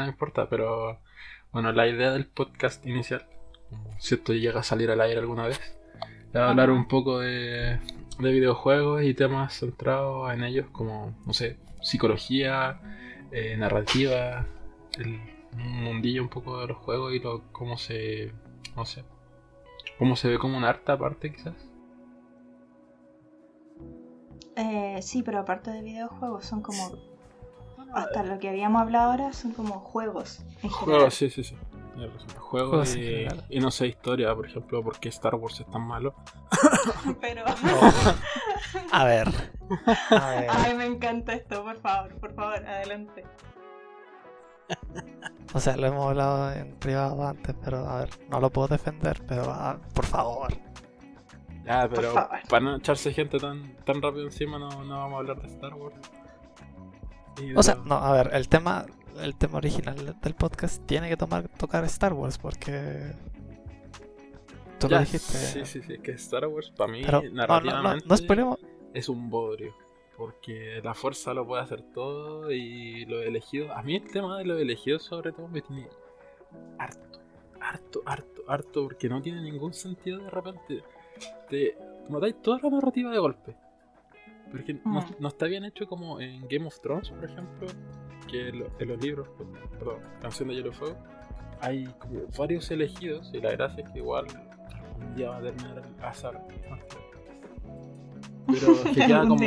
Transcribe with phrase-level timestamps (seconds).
[0.00, 0.98] no importa, pero
[1.52, 3.26] bueno, la idea del podcast inicial,
[3.98, 5.78] si esto llega a salir al aire alguna vez,
[6.32, 7.78] era hablar un poco de,
[8.18, 12.80] de videojuegos y temas centrados en ellos, como, no sé, psicología,
[13.30, 14.46] eh, narrativa,
[14.98, 15.20] el
[15.52, 18.32] mundillo un poco de los juegos y lo, cómo se,
[18.76, 19.04] no sé,
[19.98, 21.54] cómo se ve como un arte aparte quizás.
[24.56, 27.15] Eh, sí, pero aparte de videojuegos son como
[27.92, 30.44] hasta lo que habíamos hablado ahora son como juegos.
[30.62, 31.56] En juegos, sí, sí, sí.
[32.38, 36.14] Juegos, y, y, no sé, historia, por ejemplo, por qué Star Wars es tan malo.
[37.20, 37.42] Pero.
[38.92, 39.28] A, ver.
[40.10, 40.46] A ver.
[40.50, 43.24] Ay, me encanta esto, por favor, por favor, adelante.
[45.54, 49.22] O sea, lo hemos hablado en privado antes, pero a ver, no lo puedo defender,
[49.26, 50.52] pero ah, por favor.
[51.64, 52.12] Ya, pero
[52.48, 55.74] para no echarse gente tan, tan rápido encima, no, no vamos a hablar de Star
[55.74, 55.96] Wars.
[57.54, 58.86] O sea, no, a ver, el tema,
[59.20, 63.12] el tema original del podcast tiene que tomar, tocar Star Wars porque
[64.78, 65.36] tú lo dijiste.
[65.36, 67.02] Sí, sí, sí, que Star Wars para mí
[67.32, 68.06] narrativamente
[68.94, 69.74] es un bodrio.
[70.16, 73.72] Porque la fuerza lo puede hacer todo y lo elegido.
[73.74, 75.88] A mí el tema de lo elegido sobre todo me tiene
[76.78, 77.20] harto,
[77.60, 80.82] harto, harto, harto, porque no tiene ningún sentido de repente.
[81.50, 81.76] Te
[82.08, 83.56] matáis toda la narrativa de golpe.
[84.50, 85.04] Porque no, mm.
[85.18, 87.66] no, está bien hecho como en Game of Thrones, por ejemplo,
[88.30, 89.28] que en los libros,
[89.78, 90.96] perdón, Canción de Hielo Fuego,
[91.60, 94.26] hay como varios elegidos y la gracia es que igual
[95.00, 96.46] un día va a terminar el azar.
[98.46, 99.44] Pero que queda como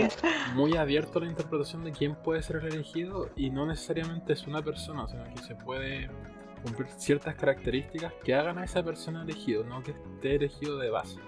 [0.55, 4.61] muy abierto la interpretación de quién puede ser el elegido y no necesariamente es una
[4.61, 6.09] persona, sino que se puede
[6.63, 11.19] cumplir ciertas características que hagan a esa persona elegido, no que esté elegido de base.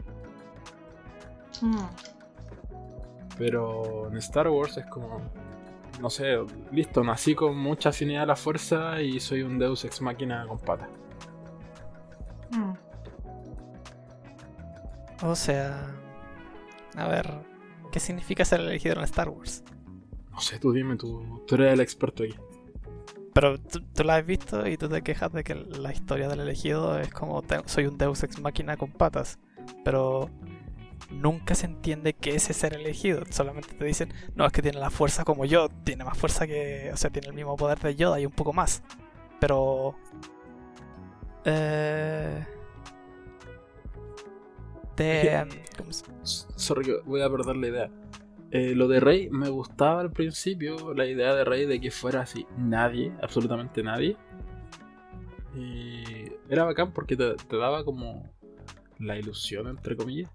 [1.61, 2.20] Mm.
[3.37, 5.21] Pero en Star Wars es como,
[5.99, 6.37] no sé,
[6.71, 10.59] listo, nací con mucha afinidad a la fuerza y soy un Deus ex máquina con
[10.59, 10.89] patas.
[12.51, 12.73] Mm.
[15.23, 15.95] O sea,
[16.95, 17.29] a ver,
[17.91, 19.63] ¿qué significa ser elegido en Star Wars?
[20.31, 22.35] No sé, tú dime, tú, tú eres el experto aquí.
[23.33, 26.41] Pero tú, tú, la has visto y tú te quejas de que la historia del
[26.41, 29.39] elegido es como soy un Deus ex máquina con patas.
[29.85, 30.29] Pero
[31.11, 33.23] nunca se entiende qué es ser elegido.
[33.29, 36.91] Solamente te dicen, no, es que tiene la fuerza como yo, tiene más fuerza que,
[36.93, 38.83] o sea, tiene el mismo poder de Yoda y un poco más.
[39.39, 39.95] Pero...
[41.45, 42.45] Eh...
[44.95, 45.45] Te...
[46.23, 47.91] Sorry, voy a perder la idea.
[48.51, 52.21] Eh, lo de Rey me gustaba al principio, la idea de Rey de que fuera
[52.21, 54.17] así, nadie, absolutamente nadie.
[55.55, 56.03] Y
[56.49, 58.29] era bacán porque te daba como
[58.99, 60.29] la ilusión, entre comillas,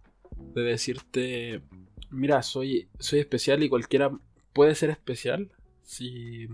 [0.60, 1.62] de decirte,
[2.10, 4.10] mira, soy, soy especial y cualquiera
[4.52, 5.52] puede ser especial
[5.82, 6.48] si,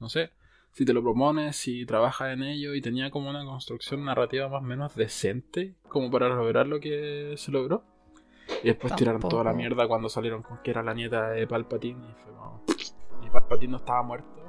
[0.00, 0.32] no sé,
[0.72, 4.62] si te lo propones, si trabajas en ello y tenía como una construcción narrativa más
[4.62, 7.84] o menos decente como para lograr lo que se logró.
[8.62, 12.04] Y después tiraron toda la mierda cuando salieron con que era la nieta de Palpatine
[12.10, 12.64] y fue como...
[13.24, 14.42] Y Palpatine no estaba muerto.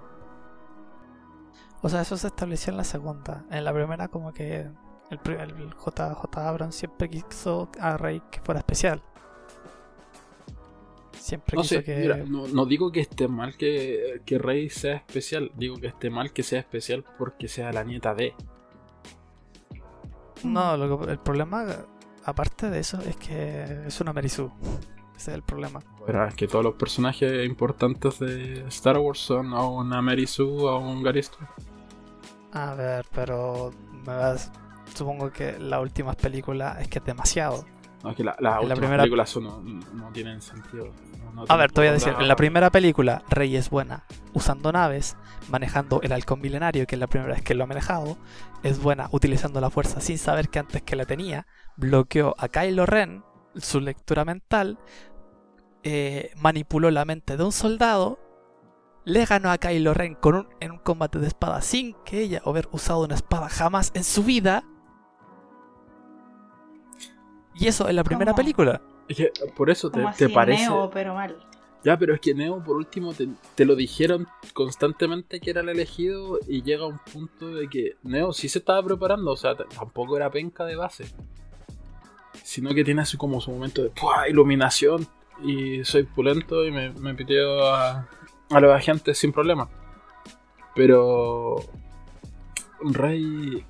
[1.82, 3.46] O sea, eso se estableció en la segunda.
[3.52, 4.70] En la primera como que
[5.14, 9.02] el, JJ Abrams siempre quiso a Rey que fuera especial.
[11.12, 12.26] Siempre quiso que.
[12.28, 16.44] no, digo que esté mal que, que Rey sea especial, digo que esté mal que
[16.44, 18.34] sea especial porque sea la nieta de.
[20.44, 21.66] No, el problema,
[22.26, 24.52] aparte de eso, es que es una Merisu.
[25.16, 25.80] Ese es el problema.
[26.00, 30.80] Bueno, es que todos los personajes importantes de Star Wars son a una Merisu o
[30.80, 31.38] un Garisto.
[32.52, 33.72] A ver, pero
[34.06, 34.52] me vas,
[34.94, 37.66] supongo que las últimas películas es que es demasiado.
[38.04, 39.04] No, es que las últimas primera...
[39.04, 39.64] películas no,
[40.12, 40.92] tienen sentido.
[41.48, 44.04] a ver, te voy a decir, en la primera película, Rey es buena
[44.34, 45.16] usando naves,
[45.50, 48.18] manejando el halcón milenario, que es la primera vez que lo ha manejado,
[48.62, 52.86] es buena utilizando la fuerza sin saber que antes que la tenía, bloqueó a Kylo
[52.86, 53.24] Ren,
[53.56, 54.80] su lectura mental,
[55.84, 58.20] eh, manipuló la mente de un soldado,
[59.06, 62.68] le ganó a Kylo Ren con en un combate de espada sin que ella haber
[62.72, 64.64] usado una espada jamás en su vida,
[67.56, 68.82] y eso en la primera película.
[69.08, 70.64] Es que por eso te, te parece.
[70.64, 71.38] Neo, pero mal.
[71.84, 76.40] Ya, pero es que Neo, por último, te, lo dijeron constantemente que era el elegido
[76.48, 80.32] y llega un punto de que Neo sí se estaba preparando, o sea, tampoco era
[80.32, 81.06] penca de base.
[82.42, 83.92] Sino que tiene así como su momento de
[84.30, 85.06] iluminación
[85.44, 88.08] y soy pulento y me, me piteo a,
[88.50, 89.70] a los agentes sin problema.
[90.76, 91.58] Pero
[92.80, 93.66] Rey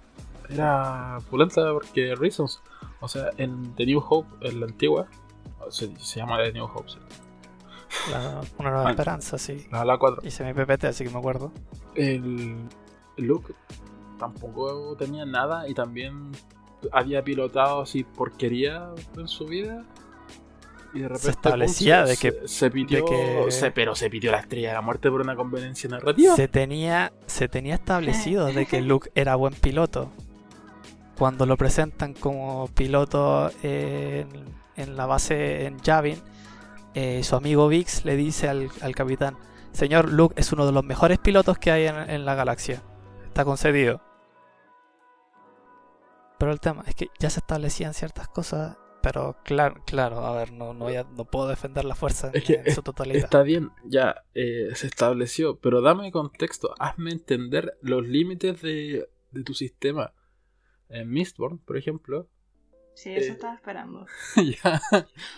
[0.49, 2.61] era pulenta porque Reasons.
[2.99, 5.07] O sea, en The New Hope, en la antigua,
[5.69, 6.91] se, llama The New Hope.
[8.57, 9.65] una nueva esperanza, sí.
[9.71, 10.21] La, la 4.
[10.25, 11.51] Hice mi PPT, así que me acuerdo.
[11.95, 12.57] El,
[13.17, 13.53] Luke
[14.17, 16.31] tampoco tenía nada y también
[16.91, 19.83] había pilotado así porquería en su vida.
[20.93, 24.31] Y de repente Se establecía de se- que- se pitió, que- se- pero se pitió
[24.31, 26.35] la estrella de la muerte por una conveniencia narrativa.
[26.35, 30.11] Se tenía, se tenía establecido de que Luke era buen piloto.
[31.23, 34.27] Cuando lo presentan como piloto en,
[34.75, 36.21] en la base en Yavin,
[36.95, 39.37] eh, su amigo Vix le dice al, al capitán,
[39.71, 42.83] Señor, Luke es uno de los mejores pilotos que hay en, en la galaxia.
[43.25, 44.01] Está concedido.
[46.39, 50.51] Pero el tema es que ya se establecían ciertas cosas, pero claro, claro, a ver,
[50.51, 53.23] no, no, voy a- no puedo defender la fuerza en, Es que en su totalidad.
[53.23, 59.43] Está bien, ya eh, se estableció, pero dame contexto, hazme entender los límites de, de
[59.45, 60.11] tu sistema.
[60.93, 62.29] En Mistborn, por ejemplo,
[62.95, 63.33] Sí, eso Eh.
[63.33, 64.05] estaba esperando.
[64.63, 64.79] ya,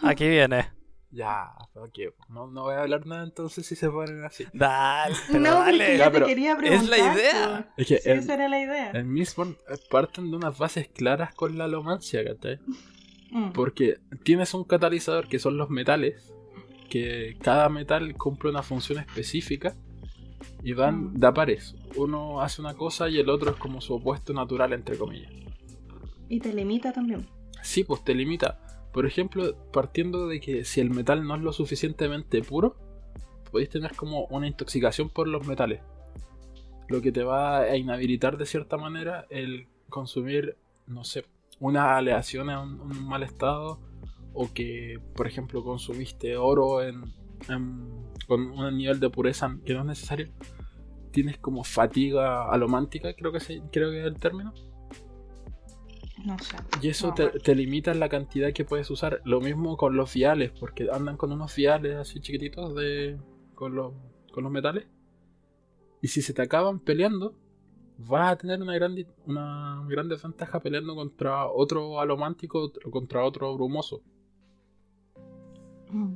[0.04, 0.72] Aquí viene.
[1.10, 1.98] ya, ok,
[2.28, 4.46] no, no voy a hablar nada entonces si se ponen así.
[4.54, 5.98] Dale, pero no, dale.
[5.98, 6.90] Ya, pero te quería es preguntar.
[6.90, 7.74] la idea.
[7.78, 8.92] Es que Sí, en, esa era la idea.
[8.92, 12.60] en Mistborn eh, parten de unas bases claras con la alomancia, ¿cachai?
[13.31, 13.52] Mm.
[13.54, 16.34] Porque tienes un catalizador que son los metales,
[16.90, 19.75] que cada metal cumple una función específica
[20.63, 21.13] y van Mm.
[21.15, 21.75] de a pares.
[21.95, 25.31] Uno hace una cosa y el otro es como su opuesto natural, entre comillas.
[26.29, 27.27] Y te limita también.
[27.61, 28.59] Sí, pues te limita.
[28.93, 32.75] Por ejemplo, partiendo de que si el metal no es lo suficientemente puro,
[33.51, 35.81] podéis tener como una intoxicación por los metales.
[36.87, 41.25] Lo que te va a inhabilitar de cierta manera el consumir, no sé,
[41.59, 43.79] una aleación en un, un mal estado.
[44.37, 47.05] O que, por ejemplo, consumiste oro en,
[47.47, 50.30] en- con un nivel de pureza que no es necesario.
[51.12, 54.54] Tienes como fatiga alomántica, creo que, se, creo que es el término.
[56.25, 56.57] No sé.
[56.81, 57.39] Y eso No, te, bueno.
[57.39, 59.22] te limita en la cantidad que puedes usar.
[59.25, 63.18] Lo mismo con los viales, porque andan con unos viales así chiquititos de
[63.54, 63.94] con los,
[64.31, 64.88] con los metales.
[66.01, 67.36] Y si se te acaban peleando,
[67.98, 68.95] vas a tener una gran,
[69.25, 74.01] una gran desventaja peleando contra otro alomántico o contra otro brumoso.
[75.89, 76.13] Mm.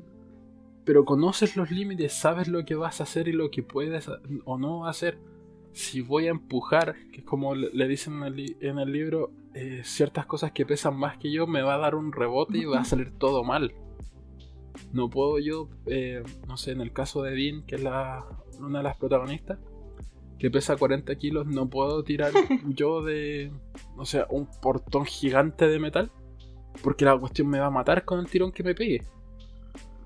[0.90, 4.10] Pero conoces los límites, sabes lo que vas a hacer y lo que puedes
[4.44, 5.20] o no hacer.
[5.72, 9.82] Si voy a empujar, que es como le dicen en el, en el libro, eh,
[9.84, 12.80] ciertas cosas que pesan más que yo, me va a dar un rebote y va
[12.80, 13.72] a salir todo mal.
[14.92, 18.26] No puedo yo, eh, no sé, en el caso de Dean, que es la,
[18.58, 19.60] una de las protagonistas,
[20.40, 22.32] que pesa 40 kilos, no puedo tirar
[22.66, 23.52] yo de,
[23.96, 26.12] o sea, un portón gigante de metal,
[26.82, 29.04] porque la cuestión me va a matar con el tirón que me pegue.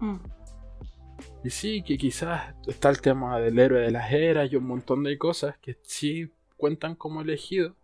[0.02, 0.43] Mm.
[1.44, 5.04] Y sí, que quizás está el tema del héroe de las eras y un montón
[5.04, 7.76] de cosas que sí cuentan como elegido,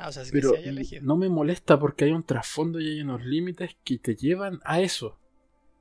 [0.00, 1.02] Ah, o sea, sí, pero sí hay elegido.
[1.04, 4.80] no me molesta porque hay un trasfondo y hay unos límites que te llevan a
[4.80, 5.18] eso.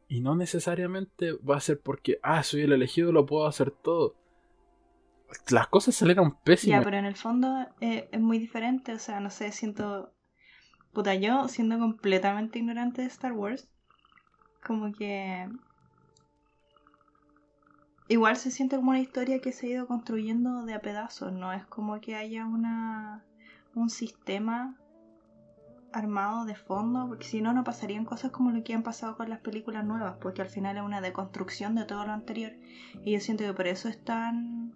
[0.08, 4.16] Y no necesariamente va a ser porque, ah, soy el elegido, lo puedo hacer todo.
[5.52, 6.84] Las cosas salieron Ya, pésimas.
[6.86, 8.94] pero en el fondo eh, es muy diferente.
[8.94, 10.14] O sea, no sé, siento.
[10.94, 13.70] Puta, yo siendo completamente ignorante de Star Wars,
[14.66, 15.48] como que.
[18.10, 21.34] Igual se siente como una historia que se ha ido construyendo de a pedazos.
[21.34, 23.24] No es como que haya una
[23.76, 24.76] un sistema
[25.94, 29.30] armado de fondo, porque si no, no pasarían cosas como lo que han pasado con
[29.30, 32.54] las películas nuevas, porque al final es una deconstrucción de todo lo anterior.
[33.04, 34.74] Y yo siento que por eso es tan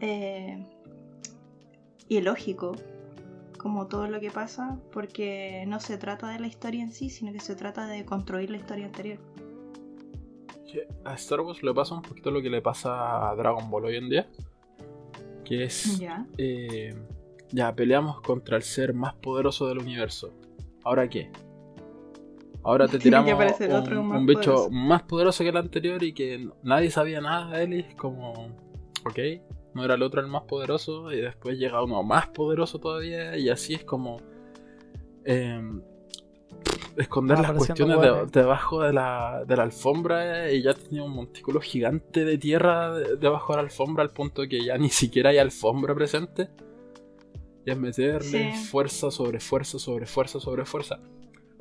[0.00, 0.66] eh,
[2.08, 2.72] ilógico
[3.58, 7.32] como todo lo que pasa, porque no se trata de la historia en sí, sino
[7.32, 9.18] que se trata de construir la historia anterior.
[10.72, 13.84] Que A Star Wars le pasa un poquito lo que le pasa a Dragon Ball
[13.86, 14.26] hoy en día.
[15.44, 16.26] Que es Ya.
[16.38, 16.94] eh,
[17.50, 20.32] ya peleamos contra el ser más poderoso del universo.
[20.84, 21.30] ¿Ahora qué?
[22.62, 24.70] Ahora te tiramos un, otro más un bicho poderoso.
[24.70, 28.32] más poderoso que el anterior y que nadie sabía nada de él y es como,
[29.04, 29.18] ok,
[29.74, 33.48] no era el otro el más poderoso y después llega uno más poderoso todavía y
[33.50, 34.18] así es como
[35.24, 35.60] eh,
[36.96, 38.32] esconder las cuestiones de- hueones.
[38.32, 43.16] debajo de la, de la alfombra y ya tenía un montículo gigante de tierra de-
[43.16, 46.48] debajo de la alfombra al punto que ya ni siquiera hay alfombra presente.
[47.64, 48.64] Y es meterle Sí.
[48.66, 50.98] fuerza sobre fuerza sobre fuerza sobre fuerza.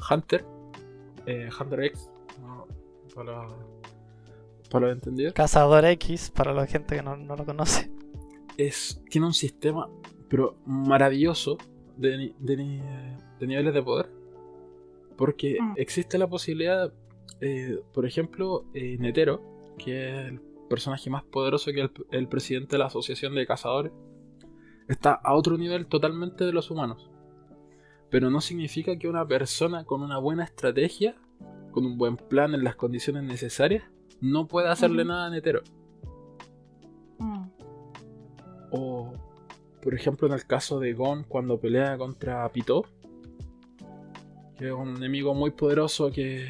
[0.09, 0.43] Hunter,
[1.27, 2.09] eh, Hunter X,
[2.41, 2.65] no,
[3.13, 3.47] para,
[4.71, 7.91] para los entendidos, Cazador X, para la gente que no, no lo conoce.
[8.57, 9.89] es, tiene un sistema
[10.27, 11.57] pero maravilloso
[11.97, 12.81] de, ni- de ni-
[13.39, 14.09] de niveles de poder.
[15.21, 15.73] Porque Mm.
[15.77, 16.91] existe la posibilidad,
[17.41, 19.39] eh, por ejemplo, eh, Netero,
[19.77, 23.91] que es el personaje más poderoso que el, el presidente de la Asociación de Cazadores,
[24.87, 27.11] está a otro nivel totalmente de los humanos.
[28.09, 31.15] Pero no significa que una persona con una buena estrategia,
[31.71, 33.83] con un buen plan en las condiciones necesarias,
[34.21, 35.61] no pueda hacerle nada a Netero.
[37.19, 37.43] Mm.
[38.71, 39.13] O,
[39.83, 42.85] por ejemplo, en el caso de Gon cuando pelea contra Pito,
[44.69, 46.49] un enemigo muy poderoso que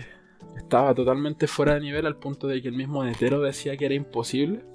[0.57, 3.95] estaba totalmente fuera de nivel al punto de que el mismo Netero decía que era
[3.95, 4.65] imposible.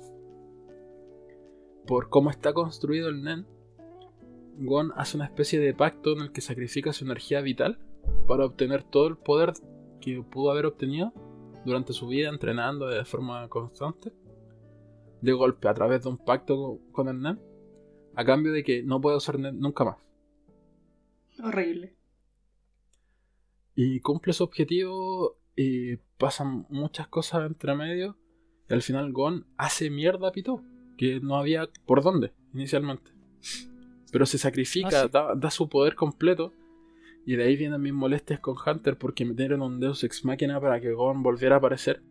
[1.86, 3.46] Por cómo está construido el Nen,
[4.58, 7.78] Gon hace una especie de pacto en el que sacrifica su energía vital
[8.26, 9.52] para obtener todo el poder
[10.00, 11.12] que pudo haber obtenido
[11.66, 14.12] durante su vida entrenando de forma constante,
[15.20, 17.38] de golpe a través de un pacto con el Nen,
[18.14, 19.98] a cambio de que no puede usar Nen nunca más.
[21.44, 21.95] Horrible.
[23.76, 28.16] Y cumple su objetivo y pasan muchas cosas entre medio.
[28.68, 30.64] Y al final Gon hace mierda a Pito,
[30.98, 33.12] que no había por dónde inicialmente.
[34.10, 35.08] Pero se sacrifica, Ah, sí.
[35.12, 36.52] da, da su poder completo.
[37.26, 40.80] Y de ahí vienen mis molestias con Hunter porque metieron un Deus Ex Máquina para
[40.80, 42.02] que Gon volviera a aparecer.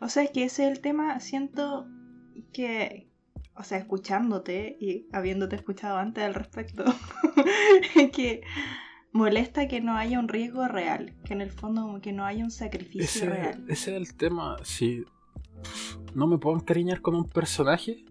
[0.00, 1.86] O sea, es que ese es el tema, siento
[2.52, 3.08] que,
[3.56, 6.84] o sea, escuchándote y habiéndote escuchado antes al respecto,
[8.14, 8.42] que
[9.16, 12.44] molesta que no haya un riesgo real, que en el fondo como que no haya
[12.44, 13.64] un sacrificio Ese, real.
[13.68, 14.56] ese es el tema.
[14.62, 15.04] Si
[16.14, 18.04] no me puedo encariñar con un personaje,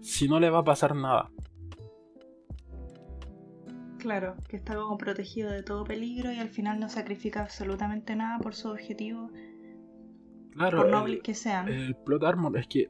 [0.00, 1.30] si no le va a pasar nada.
[3.98, 8.38] Claro, que está como protegido de todo peligro y al final no sacrifica absolutamente nada
[8.38, 9.30] por su objetivo,
[10.52, 11.68] Claro, por el- noble que sean.
[11.68, 12.88] El plot armor es que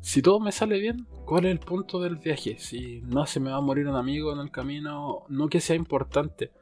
[0.00, 2.56] si todo me sale bien, ¿cuál es el punto del viaje?
[2.58, 5.76] Si no se me va a morir un amigo en el camino, no que sea
[5.76, 6.52] importante.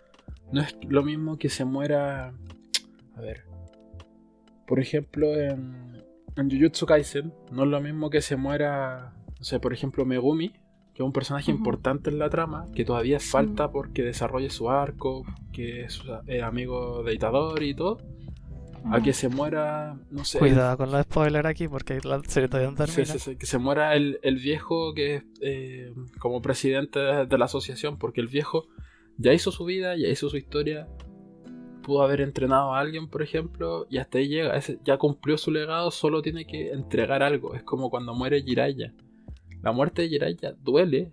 [0.53, 2.33] No es lo mismo que se muera.
[3.17, 3.45] A ver.
[4.67, 6.03] Por ejemplo, en,
[6.37, 9.13] en Jujutsu Kaisen, no es lo mismo que se muera.
[9.39, 13.21] No sé, por ejemplo, Megumi, que es un personaje importante en la trama, que todavía
[13.21, 16.03] falta porque desarrolle su arco, que es
[16.43, 17.99] amigo de Itadori y todo.
[18.93, 22.71] A que se muera, no sé, Cuidado con los spoilers aquí porque la serie todavía
[22.71, 23.13] no Sí, termina.
[23.15, 27.39] sí, sí, que se muera el, el viejo que es eh, como presidente de, de
[27.39, 28.67] la asociación, porque el viejo
[29.19, 30.89] ya hizo su vida, ya hizo su historia,
[31.83, 35.91] pudo haber entrenado a alguien, por ejemplo, y hasta ahí llega, ya cumplió su legado,
[35.91, 38.95] solo tiene que entregar algo, es como cuando muere Jiraiya.
[39.63, 41.13] La muerte de Jiraiya duele,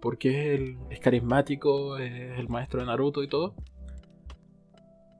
[0.00, 3.54] porque es, el- carismático, es el maestro de Naruto y todo.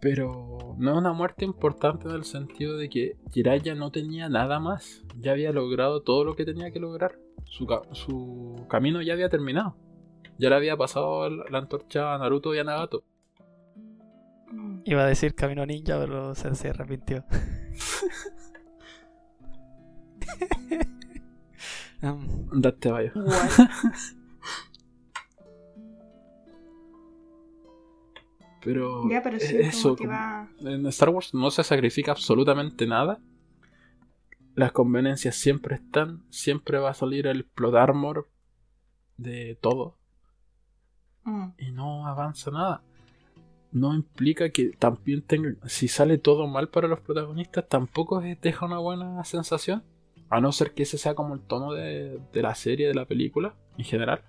[0.01, 4.61] Pero no es una muerte importante en el sentido de que Jiraiya no tenía nada
[4.61, 5.03] más.
[5.19, 7.19] Ya había logrado todo lo que tenía que lograr.
[7.47, 9.75] Su camino ya había terminado.
[10.39, 13.03] Ya le había pasado la antorcha a Naruto y a Nagato.
[14.85, 17.25] Iba a decir Camino Ninja, pero se, se arrepintió.
[22.01, 23.13] Um, Date vaya.
[28.63, 30.49] Pero, Ya, pero sí, eso, como que como- va...
[30.61, 33.21] en Star Wars no se sacrifica absolutamente nada.
[34.55, 36.25] Las conveniencias siempre están.
[36.31, 38.29] Siempre va a salir el plot armor
[39.17, 39.97] de todo.
[41.29, 41.53] Mm.
[41.59, 42.83] y no avanza nada.
[43.71, 45.55] No implica que también tenga.
[45.69, 49.83] Si sale todo mal para los protagonistas, tampoco deja una buena sensación.
[50.31, 53.05] A no ser que ese sea como el tono de, de la serie, de la
[53.05, 54.23] película, en general.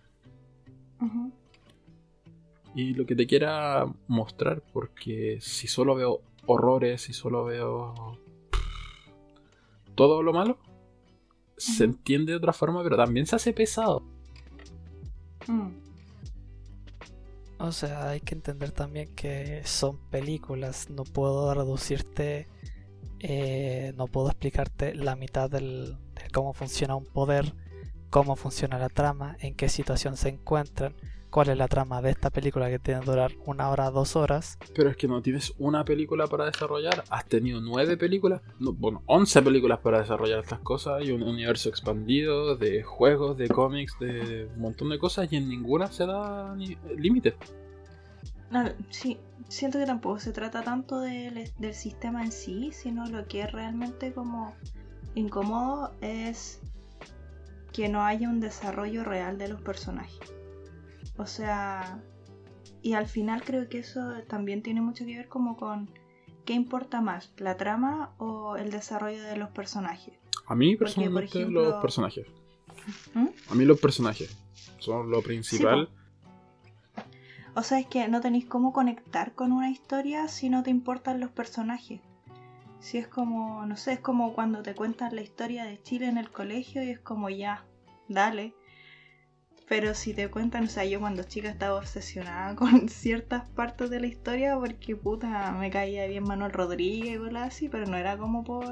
[2.75, 8.17] Y lo que te quiera mostrar, porque si solo veo horrores, si solo veo
[9.95, 10.57] todo lo malo,
[11.57, 14.03] se entiende de otra forma, pero también se hace pesado.
[15.47, 15.69] Mm.
[17.59, 20.89] O sea, hay que entender también que son películas.
[20.89, 22.47] No puedo reducirte,
[23.19, 27.53] eh, no puedo explicarte la mitad del, de cómo funciona un poder,
[28.09, 30.95] cómo funciona la trama, en qué situación se encuentran,
[31.29, 34.57] cuál es la trama de esta película que tiene que durar una hora, dos horas.
[34.75, 37.03] Pero es que no tienes una película para desarrollar.
[37.09, 41.69] Has tenido nueve películas, no, bueno, once películas para desarrollar estas cosas y un universo
[41.69, 46.55] expandido de juegos, de cómics, de un montón de cosas y en ninguna se da
[46.55, 47.35] ni- límite.
[48.51, 53.27] No, sí, siento que tampoco se trata tanto del, del sistema en sí, sino lo
[53.27, 54.55] que es realmente como
[55.13, 56.59] incómodo es
[57.71, 60.17] que no haya un desarrollo real de los personajes.
[61.17, 62.01] O sea,
[62.81, 65.89] y al final creo que eso también tiene mucho que ver como con
[66.45, 70.13] qué importa más, la trama o el desarrollo de los personajes.
[70.47, 72.27] A mí Porque, por personalmente ejemplo- los personajes.
[73.13, 73.27] ¿Mm?
[73.51, 74.35] A mí los personajes
[74.79, 75.89] son lo principal.
[77.55, 81.19] O sea, es que no tenéis cómo conectar con una historia si no te importan
[81.19, 81.99] los personajes.
[82.79, 86.17] Si es como, no sé, es como cuando te cuentan la historia de Chile en
[86.17, 87.65] el colegio y es como ya,
[88.07, 88.53] dale.
[89.69, 93.99] Pero si te cuentan, o sea, yo cuando chica estaba obsesionada con ciertas partes de
[93.99, 98.17] la historia porque puta me caía bien Manuel Rodríguez y cosas así, pero no era
[98.17, 98.65] como por,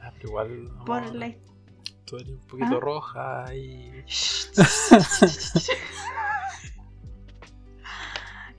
[0.00, 0.70] Ah, pero igual.
[0.84, 1.32] por la
[2.04, 2.80] Tú eres un poquito ¿Ah?
[2.80, 4.04] roja y.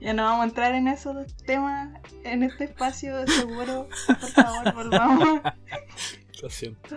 [0.00, 1.90] Ya no vamos a entrar en esos temas
[2.24, 3.88] en este espacio seguro.
[4.06, 5.40] Por favor, volvamos.
[6.42, 6.96] Lo siento.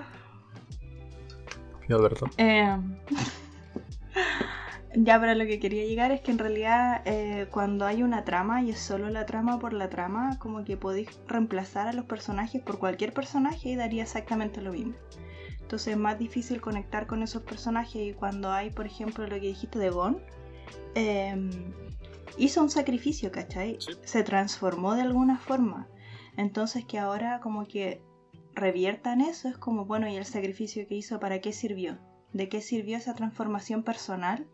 [1.88, 2.32] Perdón.
[2.38, 2.76] Eh,
[4.98, 8.62] ya, pero lo que quería llegar es que en realidad eh, cuando hay una trama
[8.62, 12.62] y es solo la trama por la trama, como que podéis reemplazar a los personajes
[12.62, 14.96] por cualquier personaje y daría exactamente lo mismo.
[15.60, 19.48] Entonces es más difícil conectar con esos personajes y cuando hay, por ejemplo, lo que
[19.48, 20.22] dijiste de Gon,
[20.94, 21.36] eh,
[22.38, 23.78] hizo un sacrificio, ¿cachai?
[23.80, 23.94] Sí.
[24.04, 25.90] Se transformó de alguna forma.
[26.38, 28.02] Entonces que ahora como que
[28.54, 31.98] reviertan eso es como, bueno, ¿y el sacrificio que hizo para qué sirvió?
[32.32, 34.48] ¿De qué sirvió esa transformación personal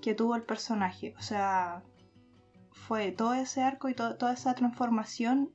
[0.00, 1.14] que tuvo el personaje?
[1.18, 1.82] O sea,
[2.72, 5.52] fue todo ese arco y to- toda esa transformación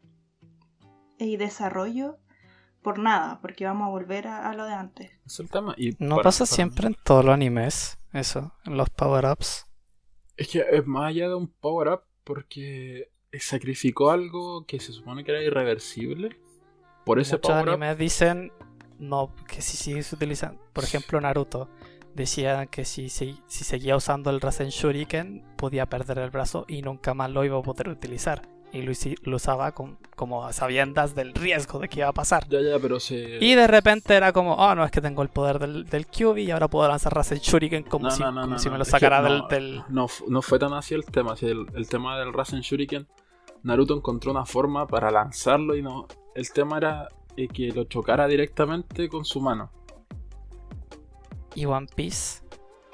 [1.17, 2.17] y desarrollo
[2.81, 5.11] por nada, porque vamos a volver a, a lo de antes.
[5.25, 5.73] Es el tema.
[5.77, 9.65] Y No para- pasa para- siempre en todos los animes, eso, en los power-ups.
[10.37, 15.31] Es que es más allá de un power-up porque sacrificó algo que se supone que
[15.31, 16.39] era irreversible.
[17.05, 17.69] Por ese Muchos power-up.
[17.73, 18.51] animes dicen
[18.99, 21.69] no, que si sigues utilizando, por ejemplo Naruto,
[22.15, 26.81] decía que si, si, si seguía usando el Rasen Shuriken podía perder el brazo y
[26.81, 28.41] nunca más lo iba a poder utilizar.
[28.71, 28.91] Y lo,
[29.23, 32.45] lo usaba con- como a sabiendas del riesgo de que iba a pasar.
[32.49, 32.97] Ya, ya, pero.
[33.09, 36.43] Y de repente era como, oh no, es que tengo el poder del, del Kyuubi
[36.43, 38.71] y ahora puedo lanzar Rasen Shuriken como, No, si, no, no, como no, si no.
[38.73, 41.35] me lo sacara del, no, del- No, no fue tan así el tema.
[41.41, 43.07] el, el tema del Rasen Shuriken,
[43.63, 46.07] Naruto encontró una forma para lanzarlo y no.
[46.33, 47.07] El tema era
[47.37, 49.71] eh, que lo chocara directamente con su mano.
[51.55, 52.43] Y One Piece,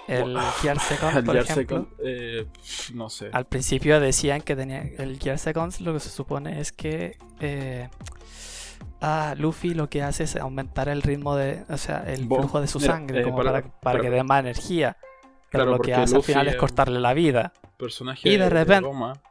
[0.07, 0.41] el Wow.
[0.61, 1.77] Gear Second, El por Gear ejemplo.
[1.79, 2.47] Second, eh,
[2.93, 3.29] no sé.
[3.33, 7.89] Al principio decían que tenía el Gear Seconds, lo que se supone es que eh,
[9.01, 12.61] ah, Luffy lo que hace es aumentar el ritmo de, o sea, el Bo- flujo
[12.61, 14.97] de su mira, sangre eh, como para- para, para para- que dé más energía.
[15.49, 17.51] Pero Claro, lo que hace al final es cortarle la vida.
[17.77, 18.87] personaje Y de repente-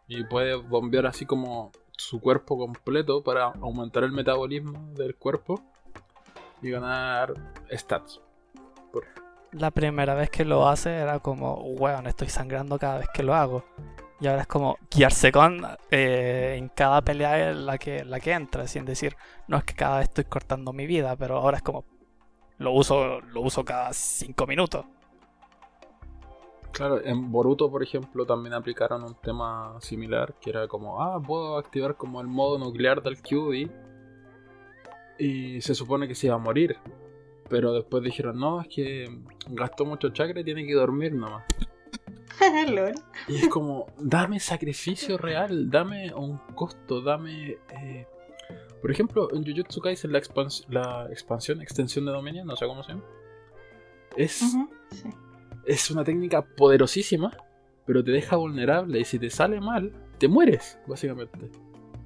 [0.09, 5.62] y puede bombear así como su cuerpo completo para aumentar el metabolismo del cuerpo
[6.61, 7.33] y ganar
[7.73, 8.21] stats.
[8.93, 9.07] Por-
[9.53, 13.35] La primera vez que lo hace era como, weón, estoy sangrando cada vez que lo
[13.35, 13.65] hago.
[14.21, 18.33] Y ahora es como Gear Second eh, en cada pelea en la que, la que
[18.33, 19.17] entra, sin decir,
[19.49, 21.85] no es que cada vez estoy cortando mi vida, pero ahora es como,
[22.59, 24.85] lo uso, lo uso cada cinco minutos.
[26.73, 31.57] Claro, en Boruto, por ejemplo, también aplicaron un tema similar, que era como, ah, puedo
[31.57, 33.71] activar como el modo nuclear del QB
[35.19, 36.77] y se supone que se iba a morir.
[37.51, 39.11] Pero después dijeron, no, es que
[39.49, 41.45] gastó mucho chakra y tiene que dormir nomás.
[43.29, 47.59] Y es como, dame sacrificio real, dame un costo, dame...
[47.83, 48.07] eh,
[48.81, 52.83] Por ejemplo, en Jujutsu Kaisen la, expans- la expansión, extensión de dominio, no sé cómo
[52.83, 53.05] se llama.
[54.17, 55.11] Es, sí.
[55.67, 57.37] es una técnica poderosísima,
[57.85, 61.51] pero te deja vulnerable y si te sale mal, te mueres, básicamente.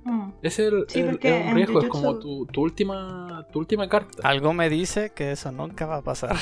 [0.04, 0.30] Mm.
[0.42, 3.88] Es, el, Sí, el- porque es un riesgo, es como tu, tu última, tu última
[3.88, 4.26] carta.
[4.28, 6.36] Algo me dice que eso nunca va a pasar.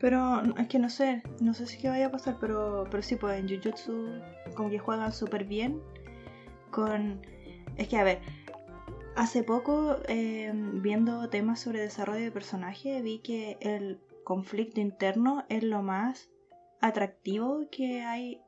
[0.00, 3.16] Pero es que no sé, no sé si qué vaya a pasar, pero, pero sí,
[3.16, 4.20] pues en Jujutsu
[4.54, 5.80] como que juegan súper bien
[6.70, 7.20] con...
[7.76, 8.20] Es que a ver,
[9.16, 15.64] hace poco eh, viendo temas sobre desarrollo de personaje vi que el conflicto interno es
[15.64, 16.28] lo más
[16.80, 18.40] atractivo que hay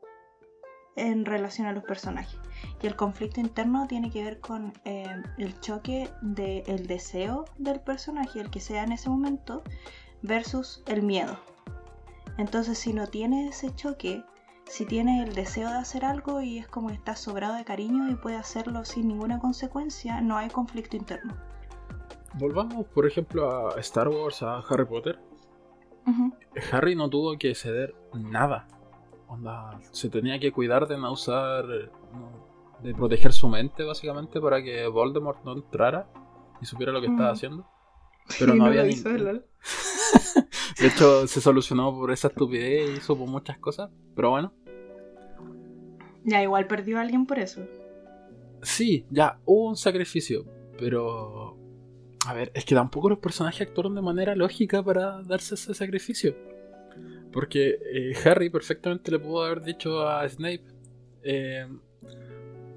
[0.95, 2.40] en relación a los personajes.
[2.83, 5.07] Y el conflicto interno tiene que ver con eh,
[5.39, 9.63] el choque del deseo del personaje, el que sea en ese momento,
[10.23, 11.39] versus el miedo.
[12.39, 14.25] Entonces, si no tienes ese choque,
[14.67, 18.09] si tienes el deseo de hacer algo y es como que estás sobrado de cariño
[18.11, 21.35] y puedes hacerlo sin ninguna consecuencia, no hay conflicto interno.
[22.35, 25.19] Volvamos, por ejemplo, a Star Wars, a Harry Potter.
[26.73, 28.67] Harry no tuvo que ceder nada.
[29.29, 31.65] Onda, se tenía que cuidar de no usar.
[32.13, 32.50] no-
[32.83, 36.09] de proteger su mente, básicamente, para que Voldemort no entrara
[36.61, 37.33] y supiera lo que estaba Mm.
[37.35, 37.67] haciendo.
[38.39, 39.47] Pero Y no lo había ni- hizo, lol.
[40.81, 43.91] De hecho, se solucionó por esa estupidez y supo muchas cosas.
[44.17, 44.53] Pero bueno,
[46.25, 47.63] Ya, igual perdió a alguien por eso.
[48.63, 50.45] sí, ya hubo un sacrificio.
[50.79, 51.57] Pero.
[52.27, 56.35] A ver, es que tampoco los personajes actuaron de manera lógica para darse ese sacrificio.
[57.33, 60.65] Porque eh, Harry perfectamente le pudo haber dicho a Snape.
[61.23, 61.67] eh,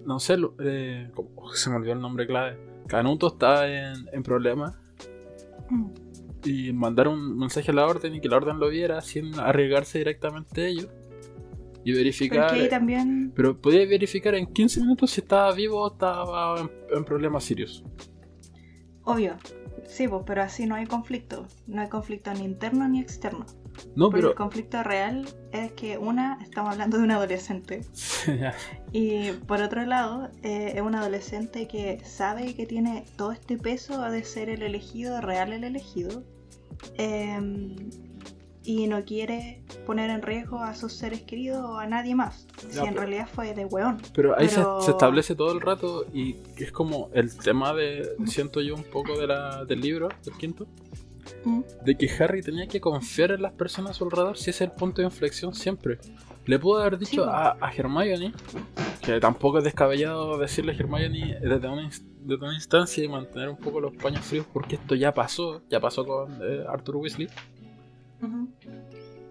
[0.05, 1.53] no sé, eh, ¿cómo?
[1.53, 2.57] se me olvidó el nombre clave.
[2.87, 4.75] Canuto está en, en problemas.
[5.69, 5.85] Mm.
[6.45, 9.99] Y mandar un mensaje a la orden y que la orden lo viera sin arriesgarse
[9.99, 10.89] directamente a ello.
[11.85, 12.51] Y verificar.
[12.69, 13.31] también.
[13.35, 17.83] Pero podía verificar en 15 minutos si estaba vivo o estaba en, en problemas serios.
[19.03, 19.35] Obvio.
[19.85, 21.45] Sí, pues, pero así no hay conflicto.
[21.67, 23.45] No hay conflicto ni interno ni externo.
[23.95, 24.29] No, Porque pero.
[24.29, 27.81] el conflicto real es que una, estamos hablando de un adolescente.
[28.93, 33.99] Y por otro lado, eh, es un adolescente que sabe que tiene todo este peso
[34.09, 36.23] de ser el elegido, real el elegido.
[36.97, 37.75] em,
[38.65, 42.45] y no quiere poner en riesgo a sus seres queridos o a nadie más.
[42.57, 44.01] Si Ya, en realidad fue de weón.
[44.13, 48.09] Pero ahí se- Pero- Se, establece todo el rato y es como el tema de,
[48.25, 50.67] siento yo un poco de la, del libro, del quinto,
[51.45, 51.61] Mm.
[51.85, 54.69] de que Harry tenía que confiar en las personas a su alrededor si ese es
[54.71, 55.99] el punto de inflexión siempre.
[56.45, 58.33] Le pudo haber dicho a, a Hermione,
[59.01, 63.49] que tampoco es descabellado decirle a Hermione desde una, ins- desde una instancia y mantener
[63.49, 67.29] un poco los paños fríos porque esto ya pasó, ya pasó con eh, Arthur Weasley.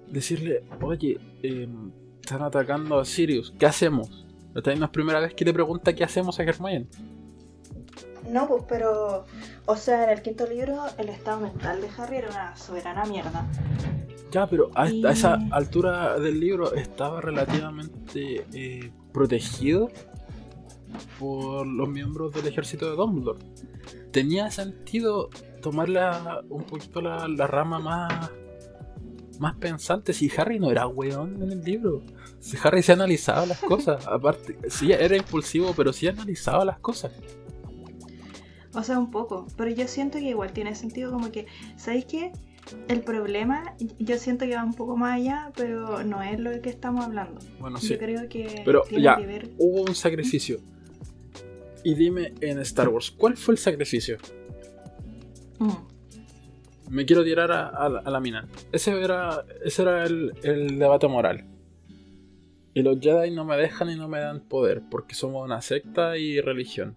[0.09, 1.68] Decirle, oye, eh,
[2.20, 4.27] están atacando a Sirius, ¿qué hacemos?
[4.55, 6.87] Esta no es primera vez que le pregunta qué hacemos a Hermione.
[8.29, 9.25] No, pues, pero.
[9.66, 13.46] O sea, en el quinto libro, el estado mental de Harry era una soberana mierda.
[14.33, 19.90] Ya, pero a, Y- a esa altura del libro estaba relativamente eh, protegido
[21.18, 23.38] por los miembros del ejército de Dumbledore.
[24.11, 25.31] Tenía sentido
[25.62, 28.31] tomar la- un poquito la, la rama más,
[29.38, 30.12] más pensante.
[30.12, 32.03] Si Harry no era weón en el libro.
[32.40, 34.07] Si Harry se analizaba las cosas.
[34.11, 37.12] Aparte, sí era impulsivo, pero sí analizaba las cosas.
[38.75, 39.47] O sea, un poco.
[39.57, 42.33] Pero yo siento que igual tiene sentido como que, ¿sabéis qué?
[42.88, 46.70] El problema, yo siento que va un poco más allá, pero no es lo que
[46.70, 47.40] estamos hablando.
[47.59, 47.88] Bueno, sí.
[47.88, 49.16] Yo creo que Pero tiene ya.
[49.16, 49.51] que ver.
[49.59, 50.59] Hubo un sacrificio.
[51.85, 54.16] Y dime en Star Wars, ¿cuál fue el sacrificio?
[55.59, 55.70] Mm.
[56.90, 58.46] Me quiero tirar a, a la- a la mina.
[58.70, 61.44] Ese era, ese era el, el debate moral.
[62.75, 66.16] Y los Jedi no me dejan y no me dan poder, porque somos una secta
[66.16, 66.96] y religión.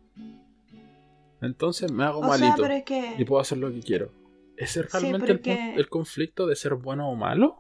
[1.41, 3.13] Entonces me hago O malito pero es que.
[3.17, 4.09] y puedo hacer lo que quiero.
[4.57, 7.57] ¿Ese es Sí, realmente el, conflicto de ser bueno o malo?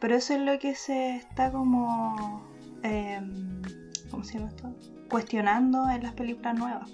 [0.00, 2.44] Pero eso es lo que se está como.
[2.82, 3.62] em,
[4.10, 4.74] ¿Cómo se llama esto?
[5.08, 6.90] Cuestionando en las películas nuevas.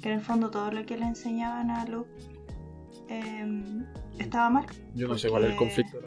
[0.00, 2.10] Que en el fondo todo lo que le enseñaban a Luke
[3.08, 3.86] em,
[4.18, 4.66] estaba mal.
[4.94, 5.98] Yo no sé cuál es el conflicto.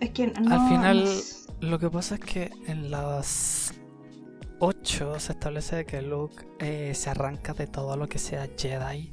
[0.00, 0.54] Es que no.
[0.54, 1.04] Al final-
[1.60, 3.74] no Lo que pasa es que en las
[4.60, 9.12] 8 se establece que Luke eh, se arranca de todo lo que sea Jedi,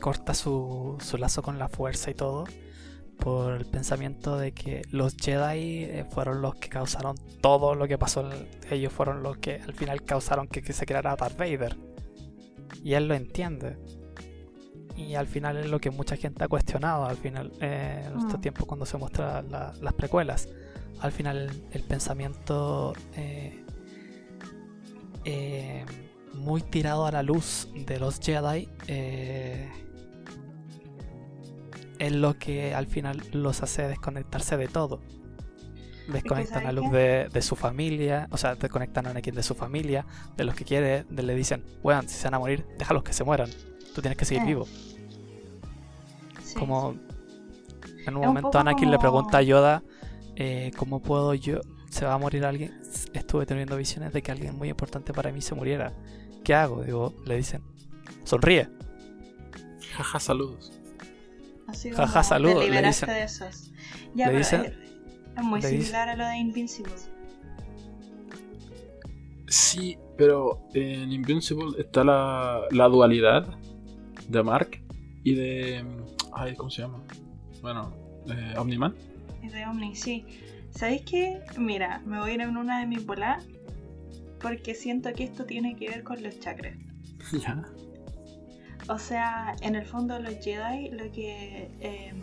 [0.00, 2.44] corta su, su lazo con la fuerza y todo,
[3.18, 7.98] por el pensamiento de que los Jedi eh, fueron los que causaron todo lo que
[7.98, 8.28] pasó,
[8.70, 11.76] ellos fueron los que al final causaron que, que se creara Darth Vader.
[12.82, 13.76] Y él lo entiende.
[14.96, 18.38] Y al final es lo que mucha gente ha cuestionado al final eh, en estos
[18.38, 18.40] Mm.
[18.40, 20.48] tiempos cuando se muestran la- las precuelas
[21.00, 23.64] al final el, el pensamiento eh,
[25.24, 25.84] eh,
[26.34, 29.68] muy tirado a la luz de los Jedi eh,
[31.98, 35.00] es lo que al final los hace desconectarse de todo.
[36.08, 39.54] Desconectan a ¿sabes Luke de, de su familia, o sea, desconectan a Anakin de su
[39.54, 43.04] familia, de los que quiere, de, le dicen, weón, si se van a morir, déjalos
[43.04, 43.48] que se mueran,
[43.94, 44.66] tú tienes que seguir Eh, vivo.
[46.42, 46.54] sí.
[46.54, 46.96] Como
[48.06, 49.82] en un momento Anakin le pregunta a Yoda
[50.36, 52.80] eh, cómo puedo yo se va a morir alguien
[53.12, 55.92] estuve teniendo visiones de que alguien muy importante para mí se muriera
[56.50, 56.82] ¿qué hago?
[56.82, 57.62] digo le dicen
[58.24, 58.68] sonríe
[59.94, 60.72] Jaja, saludos.
[61.68, 63.08] Así Jaja, saludos, Te le dicen.
[63.08, 63.70] de esos.
[64.16, 64.72] Ya, Le pero dicen- es,
[65.38, 66.92] es muy similar a lo de Invincible.
[69.46, 73.46] Sí, pero en Invincible está la, la dualidad
[74.28, 74.82] de Mark
[75.22, 75.84] y de.
[76.32, 77.02] Ay, ¿cómo se llama?
[77.62, 77.92] Bueno,
[78.28, 78.94] eh, Omniman.
[79.44, 80.24] Es de Omni, sí.
[80.70, 81.42] ¿Sabéis qué?
[81.58, 83.44] Mira, me voy a ir en una de mis bolas
[84.40, 86.76] porque siento que esto tiene que ver con los chakras.
[87.32, 87.62] ya.
[88.88, 92.14] O sea, en el fondo los Jedi lo que eh,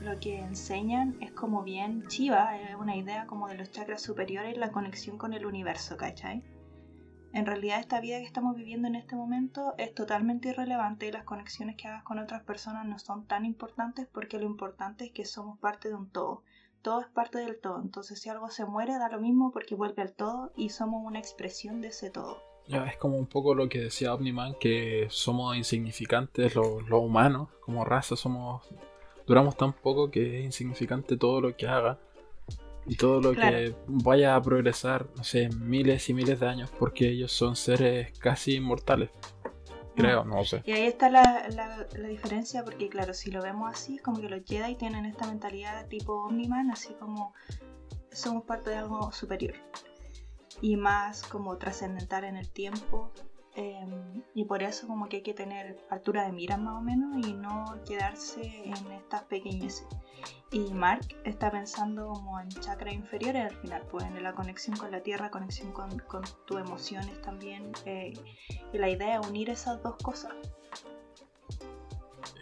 [0.00, 4.56] lo que enseñan es como bien chiva, es una idea como de los chakras superiores,
[4.56, 6.42] la conexión con el universo, ¿cachai?
[7.32, 11.24] En realidad esta vida que estamos viviendo en este momento es totalmente irrelevante y las
[11.24, 15.24] conexiones que hagas con otras personas no son tan importantes porque lo importante es que
[15.24, 16.42] somos parte de un todo.
[16.86, 20.02] Todo es parte del todo, entonces si algo se muere da lo mismo porque vuelve
[20.02, 22.38] al todo y somos una expresión de ese todo.
[22.68, 27.48] Ya es como un poco lo que decía Omniman, que somos insignificantes los los humanos,
[27.60, 28.68] como raza somos...
[29.26, 31.98] Duramos tan poco que es insignificante todo lo que haga
[32.86, 33.56] y todo lo Claro.
[33.56, 38.16] que vaya a progresar, no sé, miles y miles de años, porque ellos son seres
[38.20, 39.10] casi inmortales.
[39.96, 40.62] Creo, no sé.
[40.66, 44.28] Y ahí está la, la- la diferencia, porque claro, si lo vemos así, como que
[44.28, 47.32] los Jedi tienen esta mentalidad tipo Omniman, así como
[48.12, 49.54] somos parte de algo superior.
[50.60, 53.10] Y más como trascendental en el tiempo,
[53.54, 53.95] em,
[54.36, 57.32] y por eso como que hay que tener altura de miras más o menos y
[57.32, 59.86] no quedarse en estas pequeñeces.
[60.52, 64.90] Y Mark está pensando como en chakras inferiores al final, pues en la conexión con
[64.90, 67.72] la tierra, conexión con, con tus emociones también.
[67.86, 68.12] eh,
[68.74, 70.34] y la idea es unir esas dos cosas.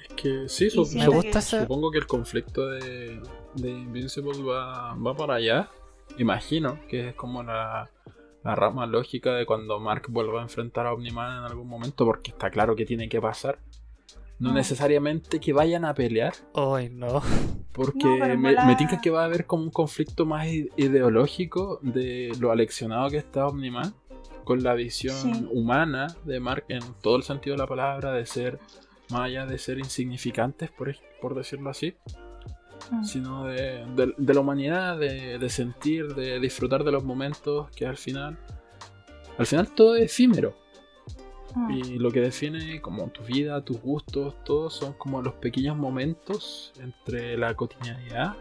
[0.02, 3.22] Es que sí, Me gusta que- supongo que el conflicto de,
[3.54, 5.70] de Invincible va, va para allá.
[6.18, 7.88] Imagino que es como la,
[8.44, 12.30] la rama lógica de cuando Mark vuelva a enfrentar a Omniman en algún momento, porque
[12.30, 13.58] está claro que tiene que pasar.
[14.38, 14.54] No Mm.
[14.54, 17.22] necesariamente que vayan a pelear, Ay, no.
[17.72, 22.50] porque No, me, tinca que va a haber como un conflicto más ideológico de lo
[22.52, 23.94] aleccionado que está Omniman
[24.44, 25.48] con la visión Sí.
[25.50, 28.58] humana de Mark en todo el sentido de la palabra, de ser,
[29.10, 31.94] más allá de ser insignificantes, por, por decirlo así,
[32.90, 33.04] Mm.
[33.04, 37.86] sino de, de- de la humanidad, de, de sentir, de disfrutar de los momentos que
[37.86, 38.38] al final,
[39.38, 40.54] al final todo es efímero.
[41.54, 41.70] Mm.
[41.70, 46.72] Y lo que define como tu vida, tus gustos, todo son como los pequeños momentos
[46.80, 48.34] entre la cotidianidad.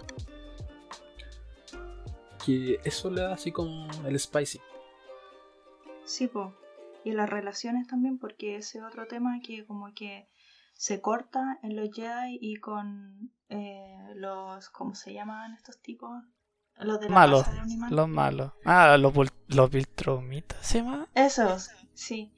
[2.46, 4.60] Que eso le da así como el spicy.
[6.06, 6.54] Sí, po.
[7.06, 10.28] Y las relaciones también, porque ese otro tema que como que
[10.74, 16.24] se corta en los Jedi y con eh, los, ¿cómo se llaman estos tipos?
[16.80, 17.46] Los de la Malos.
[17.48, 17.96] de.
[17.96, 18.52] Los malos.
[18.66, 19.14] Ah, los,
[19.48, 21.08] los Viltrumitas, ¿se llama?
[21.14, 22.34] Esos, sí.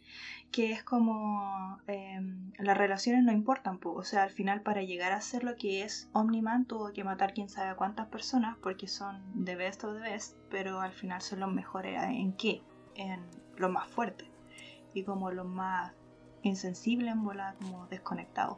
[0.51, 2.19] Que es como eh,
[2.59, 3.93] las relaciones no importan, po.
[3.93, 7.33] o sea, al final para llegar a ser lo que es Omniman tuvo que matar
[7.33, 11.41] quién sabe cuántas personas porque son the best of the best, pero al final son
[11.41, 12.61] los mejores en qué,
[12.95, 13.21] en
[13.57, 14.29] los más fuertes
[14.93, 15.93] y como los más
[16.41, 17.23] insensibles en
[17.59, 18.57] como desconectados.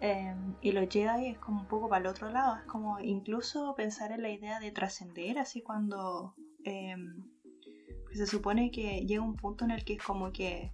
[0.00, 3.74] Eh, y los Jedi es como un poco para el otro lado, es como incluso
[3.74, 6.34] pensar en la idea de trascender, así cuando
[6.64, 6.94] eh,
[8.08, 10.72] que se supone que llega un punto en el que es como que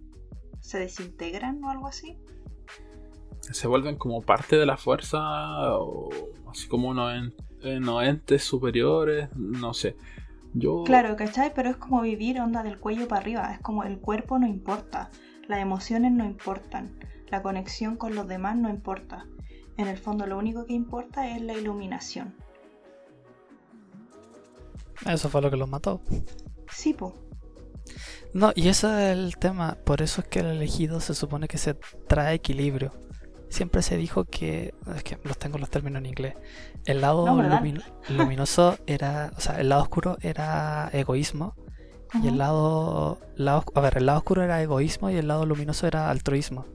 [0.60, 2.18] se desintegran o algo así.
[3.40, 5.20] Se vuelven como parte de la fuerza
[5.78, 6.10] o
[6.50, 7.32] así como unos
[7.62, 9.96] entes superiores, no sé.
[10.54, 11.52] Yo Claro, ¿cachai?
[11.54, 15.10] Pero es como vivir onda del cuello para arriba, es como el cuerpo no importa,
[15.48, 16.96] las emociones no importan,
[17.28, 19.26] la conexión con los demás no importa.
[19.76, 22.34] En el fondo lo único que importa es la iluminación.
[25.06, 26.00] Eso fue lo que los mató.
[26.70, 27.14] Sí, po.
[28.32, 29.76] No, y ese es el tema.
[29.84, 32.92] Por eso es que el elegido se supone que se trae equilibrio.
[33.48, 34.74] Siempre se dijo que.
[34.96, 36.34] Es que los tengo los términos en inglés.
[36.86, 37.26] El lado
[38.08, 39.32] luminoso era.
[39.36, 41.54] O sea, el lado oscuro era egoísmo.
[42.22, 43.64] Y el lado, lado.
[43.74, 46.66] A ver, el lado oscuro era egoísmo y el lado luminoso era altruismo.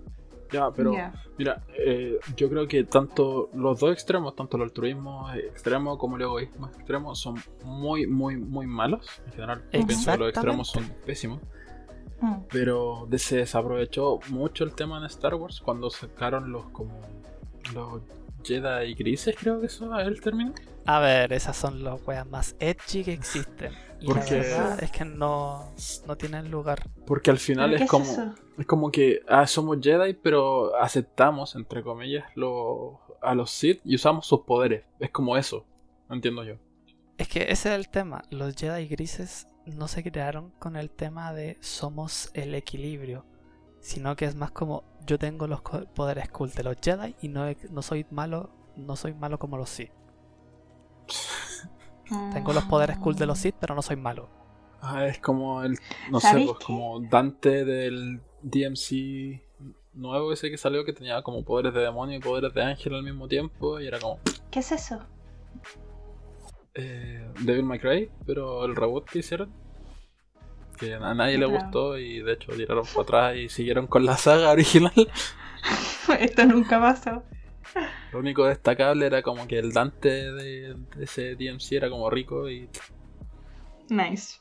[0.52, 0.92] Ya, pero.
[1.38, 6.24] Mira, eh, yo creo que tanto los dos extremos, tanto el altruismo extremo como el
[6.24, 9.08] egoísmo extremo, son muy, muy, muy malos.
[9.28, 11.40] En general, yo pienso que los extremos son pésimos.
[12.22, 12.36] Mm.
[12.52, 17.00] Pero de- se desaprovechó mucho el tema en Star Wars cuando sacaron los como
[17.74, 18.02] los
[18.44, 20.54] Jedi grises, creo que eso es el término.
[20.86, 23.74] A ver, esas son las weas más edgy que existen.
[24.02, 25.74] Y la Porque- verdad es que no,
[26.08, 26.80] no tienen lugar.
[27.06, 28.36] Porque al final ¿Pero qué es como eso?
[28.58, 33.96] es como que ah, somos Jedi, pero aceptamos entre comillas lo- a los Sith y
[33.96, 34.86] usamos sus poderes.
[35.00, 35.66] Es como eso,
[36.10, 36.56] entiendo yo.
[37.18, 38.24] Es que ese es el tema.
[38.30, 43.26] Los Jedi grises no se crearon con el tema de somos el equilibrio,
[43.82, 47.46] sino que es más como yo tengo los poderes cool de los Jedi y no,
[47.72, 49.92] no soy malo, no soy malo como los Sith.
[52.34, 54.30] Tengo los poderes cool de los Sith, pero no soy malo.
[54.82, 55.78] Ah, es como el.
[56.10, 59.42] No sé, ¿Sabéis pues como Dante del DMC
[59.94, 63.04] nuevo ese que salió que tenía como poderes de demonio y poderes de ángel al
[63.04, 63.80] mismo tiempo.
[63.80, 64.20] Y era como.
[64.52, 65.00] ¿Qué es eso?
[66.76, 69.52] eh, Devil May Cry, pero el reboot que hicieron.
[70.78, 74.16] Que a nadie le gustó y de hecho tiraron para atrás y siguieron con la
[74.16, 74.94] saga original.
[76.20, 77.24] Esto nunca pasó.
[78.12, 82.50] Lo único destacable era como que el Dante de, de ese DMC era como rico
[82.50, 82.70] y,
[83.90, 84.40] Nice.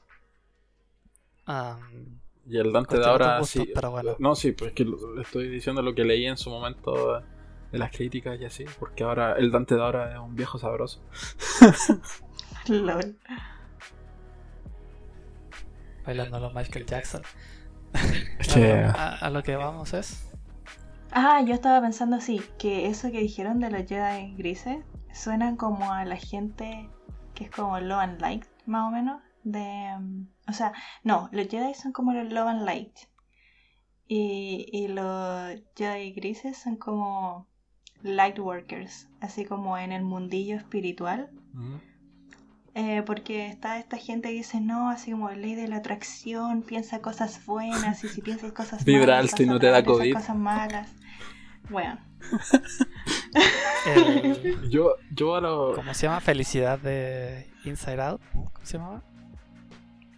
[2.47, 3.73] Y el Dante de ahora gustos, sí.
[3.75, 4.17] pero bueno.
[4.19, 7.23] No, sí, pues es que lo- le estoy diciendo lo que leí en su momento
[7.73, 11.03] de las críticas y así, porque ahora el Dante de ahora es un viejo sabroso.
[12.69, 13.17] LOL.
[16.05, 17.23] bailando los Michael Jackson.
[18.99, 20.28] A lo que vamos es.
[21.11, 25.93] Ah, yo estaba pensando así, que eso que dijeron de los Jedi grises suenan como
[25.93, 26.91] a la gente
[27.35, 29.23] que es como Love and Light, más o menos.
[29.45, 30.73] De, mm, o sea,
[31.05, 32.97] no, los Jedi son como los Love and Light.
[34.07, 37.47] Y, y los Jedi grises son como
[38.03, 41.31] Light Workers, así como en el mundillo espiritual.
[41.55, 41.81] Ujú.
[42.75, 47.01] Eh, porque está esta gente que dice, no, así como ley de la atracción, piensa
[47.01, 49.85] cosas buenas y si piensas cosas Vibra malas, alto y vas a no te da
[49.85, 50.15] COVID.
[50.15, 50.91] cosas malas.
[51.71, 51.99] Bueno,
[53.87, 55.73] El- Yo, yo a lo.
[55.75, 56.21] ¿Cómo se llama?
[56.21, 58.21] Felicidad de Inside Out.
[58.33, 59.03] ¿Cómo se llamaba?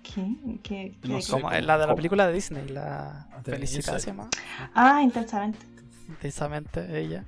[0.03, 0.37] ¿qué?
[0.63, 0.99] ¿Qué?
[1.03, 1.31] qué- No sé.
[1.33, 1.97] Como, la de la ¿Cómo?
[1.97, 4.01] película de Disney, la De Felicidad Inside.
[4.01, 4.29] se llama.
[4.75, 5.59] Ah, intensamente.
[6.21, 7.25] Precisamente ella.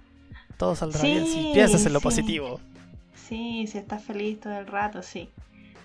[0.56, 2.04] Todo saldrá Sí, bien si piensas en lo sí.
[2.04, 2.60] positivo.
[3.28, 5.28] Sí, si estás feliz todo el rato, sí.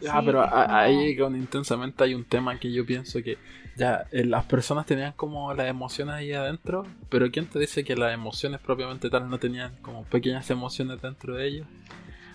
[0.10, 3.38] Ah, Sí, pero a- como- ahí con intensamente hay un tema que yo pienso que
[3.76, 7.96] ya eh, las personas tenían como las emociones ahí adentro, pero ¿quién te dice que
[7.96, 11.68] las emociones propiamente tal no tenían como pequeñas emociones dentro de ellos?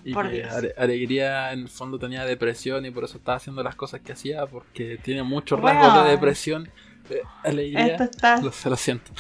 [0.05, 0.53] Y Por que Dios.
[0.53, 4.13] Ale- Alegría en el fondo tenía depresión y por eso estaba haciendo las cosas que
[4.13, 5.81] hacía, porque tiene muchos Bueno.
[5.81, 6.69] rasgos de depresión.
[7.11, 9.13] Eh, Alegría, Esto está lo, se lo siento.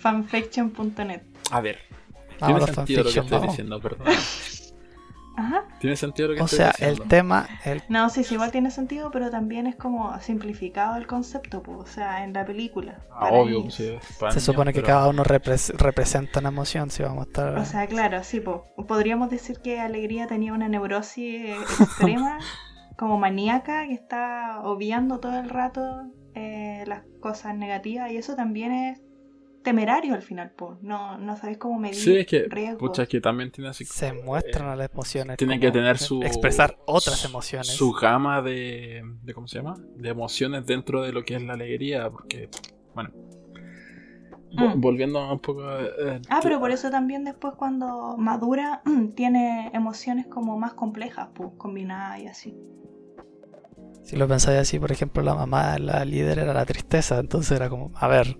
[0.00, 1.22] fanfiction.net.
[1.50, 1.78] A ver,
[2.44, 4.06] tiene sentido lo que fanfiction, estoy diciendo, perdón.
[5.36, 5.64] Ajá.
[5.80, 7.02] Tiene sentido lo que O estoy sea, diciendo.
[7.02, 11.06] el tema, el, No, sí, sí, igual tiene sentido, pero también es como simplificado el
[11.06, 12.98] concepto, pues, o sea, en la película.
[13.10, 13.96] Ah, obvio, sí,
[14.30, 17.58] se supone que pero- cada uno repres- representa una emoción, si vamos a estar...
[17.58, 18.66] O sea, claro, sí, po.
[18.86, 22.38] podríamos decir que Alegría tenía una neurosis extrema,
[22.98, 26.02] como maníaca, que está obviando todo el rato
[26.34, 29.00] eh, las cosas negativas, y eso también es
[29.62, 30.78] temerario al final, po.
[30.82, 32.78] No, no sabéis cómo medir Sí, es que, riesgos.
[32.78, 35.36] pucha, es que también tiene así se muestran las emociones.
[35.36, 37.68] tiene como que tener su- Expresar otras emociones.
[37.68, 39.74] su gama de, de ¿cómo se llama?
[39.96, 42.48] de emociones dentro de lo que es la alegría porque
[42.94, 43.10] bueno
[44.54, 44.80] Mm.
[44.82, 48.82] volviendo un poco eh, Ah, pero por eso también después cuando madura
[49.16, 52.54] tiene emociones como más complejas, pues, combinadas y así.
[54.04, 57.70] Si lo pensáis así, por ejemplo, la mamá, la líder era la tristeza, entonces era
[57.70, 58.36] como, a ver,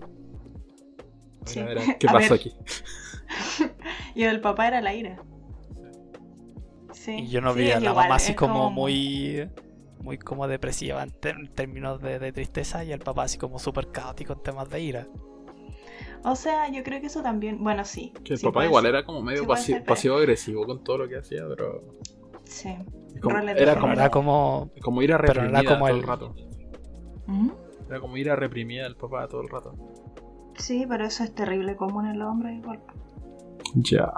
[1.43, 1.83] a ver, Sí.
[1.83, 2.39] a ver, qué A pasó ver.
[2.39, 2.53] aquí
[4.15, 5.21] Y el papá era la ira.
[6.91, 7.15] Sí.
[7.19, 9.49] y yo no sí, vi a la igual, mamá así como muy
[9.99, 13.57] muy como depresiva en, ter- en términos de, de tristeza y el papá así como
[13.59, 15.07] súper caótico en temas de ira.
[16.25, 17.61] O sea, yo creo que eso también.
[17.63, 18.13] Bueno, sí.
[18.23, 18.95] que el sí papá igual ser.
[18.95, 21.43] era como medio Sí puede pasi- ser, pero- pasivo agresivo con todo lo que hacía
[21.49, 21.83] pero
[22.45, 22.75] Sí.
[23.21, 26.35] como- era como, era como como ira pero era reprimida como todo el el- rato
[27.27, 27.49] ¿Mm?
[27.89, 29.75] era como ira reprimida del papá todo el rato
[30.57, 32.79] Sí, pero eso es terrible común en los hombres igual.
[33.75, 34.11] ya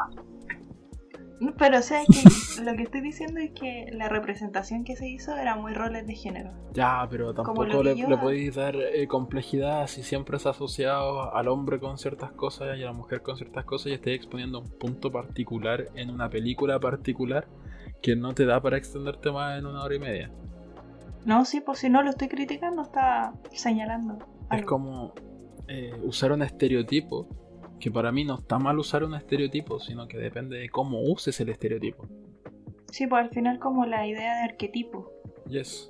[1.57, 5.07] Pero o sea, es que lo que estoy diciendo es que la representación que se
[5.07, 6.51] hizo era muy roles de género.
[6.73, 11.33] Ya, pero tampoco lo le, yo- le podéis dar eh, complejidad si siempre es asociado
[11.35, 14.59] al hombre con ciertas cosas y a la mujer con ciertas cosas y estáis exponiendo
[14.59, 17.47] un punto particular en una película particular
[18.01, 20.31] que no te da para extenderte más en una hora y media.
[21.25, 24.19] No, sí, pues si no lo estoy criticando, está señalando.
[24.51, 25.13] Es como
[25.67, 27.27] eh, usar un estereotipo,
[27.79, 31.39] que para mí no está mal usar un estereotipo, sino que depende de cómo uses
[31.41, 32.07] el estereotipo.
[32.91, 35.11] Sí, pues al final como la idea de arquetipo.
[35.49, 35.87] Yes.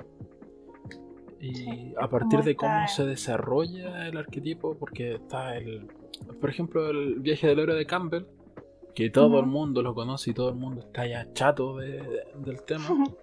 [1.40, 5.88] Y Sí, a partir de cómo se desarrolla el arquetipo, porque está el.
[6.42, 8.26] Por ejemplo, el viaje del héroe de Campbell,
[8.96, 12.24] que todo el mundo lo conoce y todo el mundo está ya chato de- de-
[12.46, 12.86] del tema.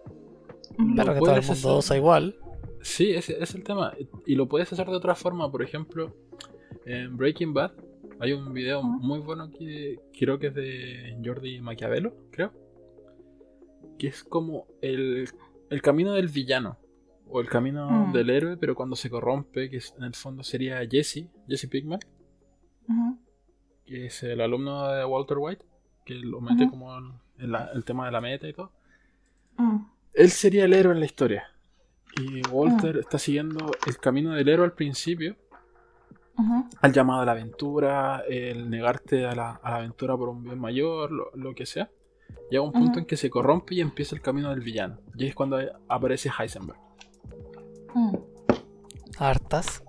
[0.96, 2.36] Pero que todo el mundo hacer- usa igual.
[2.82, 3.94] Sí, ese es el tema.
[4.26, 5.50] Y lo puedes hacer de otra forma.
[5.50, 6.14] Por ejemplo,
[6.84, 7.72] en Breaking Bad
[8.20, 12.52] hay un video muy bueno que creo que es de Jordi Maquiavelo, creo.
[13.98, 15.28] Que es como el,
[15.70, 16.78] el camino del villano.
[17.34, 18.12] O el camino Mm.
[18.12, 22.00] del héroe, pero cuando se corrompe, que en el fondo sería Jesse, Jesse Pinkman,
[22.88, 23.18] Ujú.
[23.86, 25.64] que es el alumno de Walter White,
[26.04, 27.12] que lo mete como en,
[27.52, 28.70] la- el tema de la meta y todo.
[29.56, 29.78] Mm.
[30.12, 31.44] Él sería el héroe en la historia.
[32.16, 35.36] Y Walter está siguiendo el camino del héroe al principio,
[36.80, 40.58] al llamado a la aventura, el negarte a la, a la aventura por un bien
[40.58, 41.90] mayor, lo, lo que sea.
[42.50, 44.98] Llega un punto en que se corrompe y empieza el camino del villano.
[45.16, 46.78] Y ahí es cuando aparece Heisenberg.
[47.94, 48.16] Mm.
[49.18, 49.82] Hartas.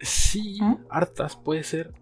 [0.00, 0.86] Sí, ¿Mm?
[0.90, 1.92] hartas puede ser,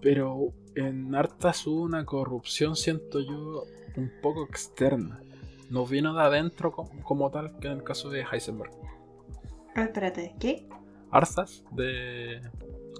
[0.00, 3.64] pero en hartas hubo una corrupción, siento yo,
[3.96, 5.20] un poco externa.
[5.72, 8.70] No vino de adentro co- como, tal que en el caso de Heisenberg.
[9.74, 10.68] Ah, espérate, ¿qué?
[11.10, 12.40] Arthas de,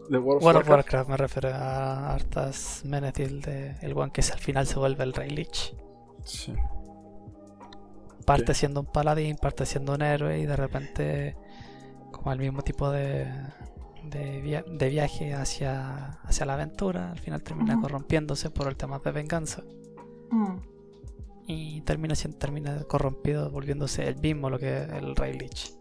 [0.08, 0.68] de World of World of Warcraft.
[0.70, 5.12] Warcraft me refiero a Artas Menethil, de, el one que al final se vuelve el
[5.12, 5.74] Rey Lich.
[6.24, 6.54] Sí.
[8.26, 11.36] Parte siendo un paladín, parte siendo un héroe y de repente
[12.12, 13.26] como el mismo tipo de,
[14.04, 18.98] de, via- de viaje hacia, hacia la aventura, al final termina corrompiéndose por el tema
[19.00, 19.62] de venganza
[20.30, 20.56] Mm.
[21.52, 25.74] Y termina siendo termina corrompido volviéndose el mismo lo que el Rey Lich.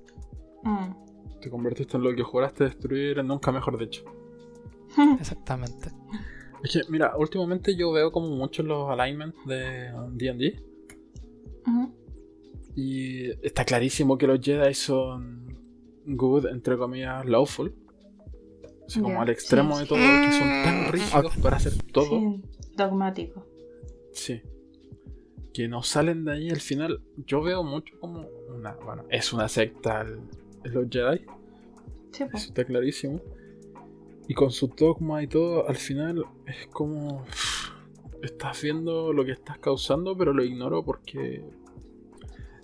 [0.64, 1.40] Mm.
[1.42, 4.04] Te convertiste en lo que juraste destruir, nunca mejor dicho.
[5.20, 5.90] Exactamente.
[6.64, 10.64] Es que, mira, últimamente yo veo como muchos los alignments de D&D.
[12.76, 15.58] Y está clarísimo que los Jedi son
[16.06, 17.76] good, entre comillas, lawful.
[18.88, 19.82] Así como al extremo sí.
[19.82, 22.10] de todo, que son tan rígidos para hacer todo.
[22.10, 22.42] Sí,
[22.76, 23.46] dogmático.
[24.14, 24.42] Sí.
[25.54, 27.02] Que no salen de ahí al final.
[27.26, 28.74] Yo veo mucho como una.
[28.76, 30.22] Bueno, es una secta el-
[30.64, 31.20] los Jedi.
[32.12, 32.46] Sí, Eso pues.
[32.46, 33.20] está clarísimo.
[34.28, 37.26] Y con su dogma y todo, al final es como.
[38.22, 41.44] Estás viendo lo que estás causando, pero lo ignoro porque.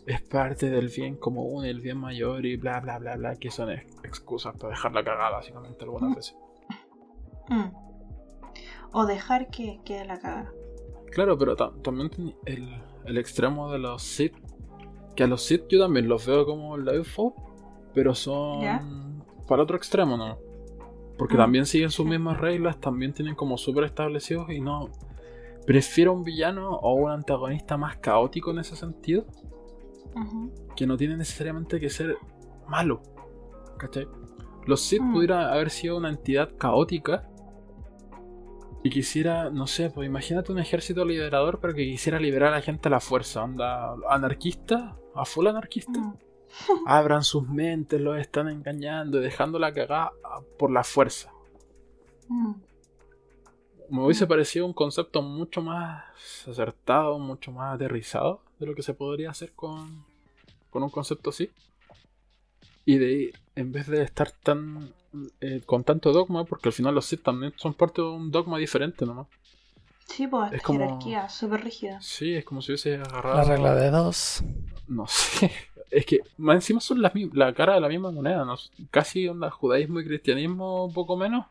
[0.06, 3.70] Es parte del bien común, el bien mayor y bla bla bla bla, que son
[3.72, 6.36] ex- excusas para dejar la cagada, básicamente, algunas veces.
[7.50, 7.66] Mm.
[8.94, 10.54] O dejar que quede la cagada.
[11.12, 12.12] Claro, pero ta- también
[12.46, 12.68] el,
[13.06, 14.36] el extremo de los Sith.
[15.16, 17.34] Que a los Sith yo también los veo como la UFO,
[17.94, 18.84] pero son ¿Ya?
[19.48, 20.38] para otro extremo, ¿no?
[21.18, 24.90] Porque también siguen sus mismas reglas, también tienen como súper establecidos y no.
[25.66, 29.26] Prefiero un villano o un antagonista más caótico en ese sentido,
[30.76, 32.18] que no tiene necesariamente que ser
[32.68, 33.02] malo.
[33.78, 34.08] ¿Cachai?
[34.66, 35.14] Los Sith Mm.
[35.14, 37.28] pudieran haber sido una entidad caótica
[38.84, 42.62] y quisiera, no sé, pues imagínate un ejército liberador, pero que quisiera liberar a la
[42.62, 46.00] gente a la fuerza, onda anarquista, a full anarquista.
[46.00, 46.18] Mm.
[46.86, 50.12] Abran sus mentes, los están engañando y dejando la cagada
[50.58, 51.32] por la fuerza.
[52.30, 52.54] Mm.
[53.90, 56.04] Me hubiese parecido un concepto mucho más
[56.48, 60.06] acertado, mucho más aterrizado de lo que se podría hacer con,
[60.70, 61.50] con un concepto así.
[62.86, 64.94] Y de ir, en vez de estar tan
[65.42, 68.58] eh, con tanto dogma, porque al final los Sith también son parte de un dogma
[68.58, 69.28] diferente nomás.
[70.08, 72.00] Sí, pues, Es como- jerarquía súper rígida.
[72.02, 73.38] Sí, es como si hubiese agarrado.
[73.38, 74.44] La regla de dos.
[74.88, 75.52] No sé.
[75.90, 78.56] Es que más encima son las la cara de la misma moneda, ¿no?
[78.92, 81.46] Casi onda judaísmo y cristianismo, poco menos.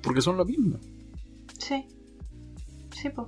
[0.00, 0.78] Porque son lo mismo.
[1.58, 1.84] Sí.
[2.92, 3.26] Sí, pues.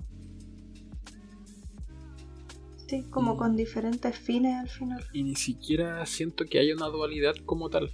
[2.87, 5.05] Sí, como Y- con diferentes fines al final.
[5.13, 7.91] Y ni siquiera siento que haya una dualidad como tal.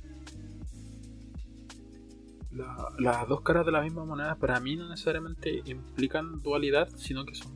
[2.60, 7.24] La- las dos caras de la misma moneda para mí no necesariamente implican dualidad, sino
[7.24, 7.52] que son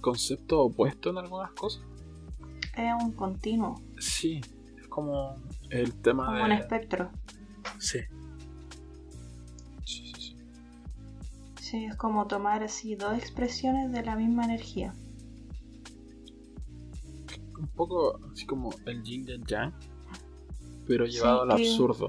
[0.00, 1.82] conceptos opuestos en algunas cosas.
[2.76, 4.40] Es un continuo, Sí,
[4.80, 5.34] es como
[5.70, 6.44] el tema como de...
[6.44, 7.10] un espectro.
[7.78, 7.98] Sí.
[9.84, 10.36] Sí, sí, sí.
[11.60, 14.94] Sí, es como tomar así dos expresiones de la misma energía.
[17.58, 19.72] Un poco así como el yin y el yang,
[20.86, 22.08] pero Sí, llevado al que- absurdo.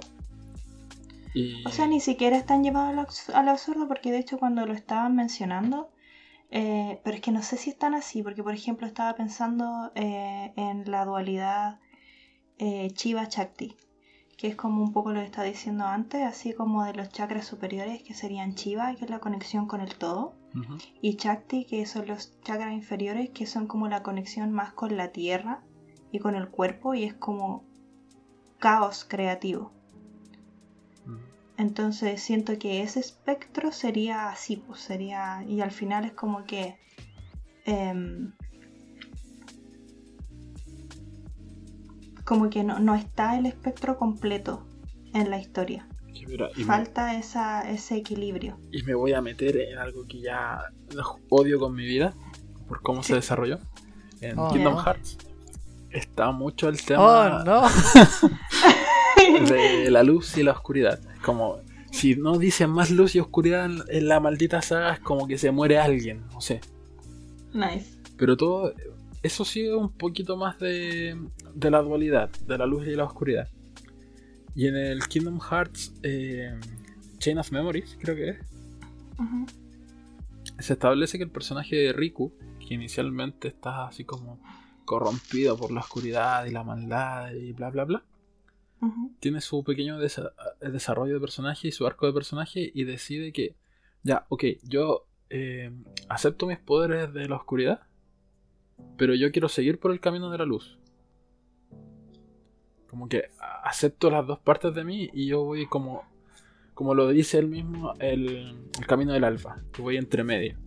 [1.34, 1.64] Y...
[1.66, 4.74] O sea, ni siquiera están llevados al, abs- al absurdo porque de hecho cuando lo
[4.74, 5.92] estaban mencionando,
[6.50, 10.52] eh, pero es que no sé si están así, porque por ejemplo estaba pensando eh,
[10.56, 11.80] en la dualidad
[12.58, 13.78] eh, Chiva Chakti,
[14.38, 17.46] que es como un poco lo que estaba diciendo antes, así como de los chakras
[17.46, 20.34] superiores que serían Chiva, que es la conexión con el todo,
[21.02, 25.08] y Chakti, que son los chakras inferiores, que son como la conexión más con la
[25.10, 25.64] tierra
[26.12, 27.64] y con el cuerpo, y es como
[28.60, 29.72] caos creativo.
[31.62, 35.44] Entonces siento que ese espectro sería así, pues sería.
[35.48, 36.76] Y al final es como que.
[37.66, 38.32] em,
[42.26, 44.66] como que no, no está el espectro completo
[45.14, 45.88] en la historia.
[46.28, 48.58] Mira, me- Falta esa, ese equilibrio.
[48.72, 50.60] y me voy a meter en algo que ya
[51.30, 52.14] odio con mi vida
[52.68, 53.60] por cómo se desarrolló
[54.22, 54.78] en Oh, Kingdom.
[54.78, 55.18] Hearts
[55.92, 57.64] está mucho el Oh, tema no.
[59.50, 61.60] de la luz y la oscuridad como
[61.92, 65.52] si no dicen más luz y oscuridad en, la maldita saga es como que se
[65.52, 66.62] muere alguien no sé.
[67.54, 67.98] Nice.
[68.18, 68.74] pero todo
[69.24, 71.18] eso sigue un poquito más de,
[71.54, 73.48] de la dualidad de la luz y la oscuridad.
[74.56, 76.58] Y en el Kingdom Hearts eh,
[77.20, 78.38] Chain of Memories creo que es
[80.60, 84.40] se establece que el personaje de Riku, que inicialmente está así como
[84.86, 88.04] corrompido por la oscuridad y la maldad y bla bla bla,
[89.20, 93.56] Tiene su pequeño desa- desarrollo de personaje y su arco de personaje y decide que,
[94.04, 95.72] ya, ok, yo eh,
[96.10, 97.82] acepto mis poderes de la oscuridad,
[98.98, 100.80] pero yo quiero seguir por el camino de la luz.
[102.90, 103.30] Como que
[103.64, 106.04] acepto las dos partes de mí y yo voy como,
[106.74, 110.58] como lo dice él mismo, el, el camino del alfa, que voy entre medio.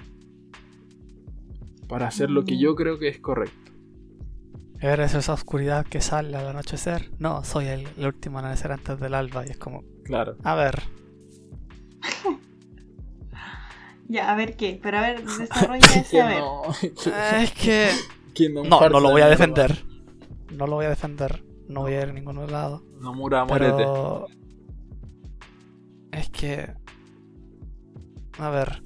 [1.89, 2.59] Para hacer lo que Mm.
[2.61, 3.73] yo creo que es correcto.
[4.85, 7.11] ¿Eres esa oscuridad que sale al anochecer?
[7.19, 9.47] No, soy el, el último amanecer antes del alba.
[9.47, 10.37] Y es como, Claro.
[10.45, 10.83] a ver,
[14.09, 14.79] Ya, a ver qué.
[14.83, 16.41] Pero a ver, desarrolla ese a ver.
[16.41, 16.63] no,
[17.41, 17.91] es que...
[18.35, 19.85] Kingdom No, Hearts no lo voy a defender.
[20.53, 21.43] No lo voy a defender.
[21.69, 22.85] No voy a ir a ningún lado.
[23.01, 23.77] Nomura, muérete.
[23.79, 24.27] Pero...
[26.13, 26.71] Es que...
[28.39, 28.83] A ver.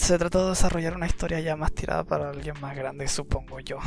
[0.00, 3.78] Se trató de desarrollar una historia ya más tirada para alguien más grande, supongo yo.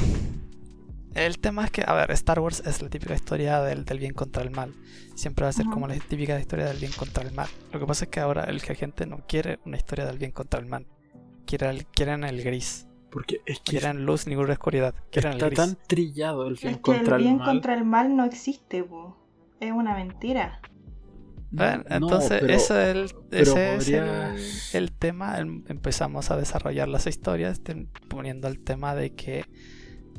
[1.13, 4.13] El tema es que, a ver, Star Wars es la típica historia del, del bien
[4.13, 4.73] contra el mal.
[5.15, 7.47] Siempre va a ser como la típica historia del bien contra el mal.
[7.71, 10.31] Lo que pasa es que ahora el que gente no quiere una historia del bien
[10.31, 10.87] contra el mal.
[11.45, 12.87] Quieren, quieren el gris.
[13.11, 14.95] Porque es que quieren luz ni oscuridad.
[15.11, 15.57] Quieren está el gris.
[15.59, 17.45] tan trillado el bien Es que contra el bien mal.
[17.47, 18.83] contra el mal no existe.
[19.59, 20.61] Es una mentira.
[21.53, 24.37] Bueno, No, entonces, pero- ese, es el, es el,
[24.73, 25.37] el tema.
[25.39, 29.45] em- Empezamos a desarrollar las historias ten- poniendo el tema de que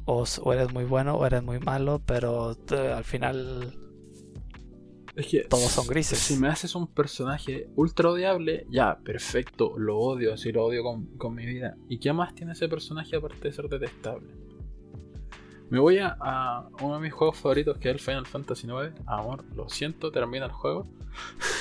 [0.07, 3.79] o, eres muy bueno o eres muy malo, pero al final
[5.17, 6.19] Es que Todos son grises.
[6.19, 11.07] Si me haces un personaje ultra odiable, ya, perfecto, lo odio, así lo odio con,
[11.17, 11.77] con mi vida.
[11.89, 14.29] ¿Y qué más tiene ese personaje aparte de ser detestable?
[15.71, 18.93] Me voy a, a uno de mis juegos favoritos que es el Final Fantasy IX.
[19.07, 20.87] Amor, lo siento, termina el juego.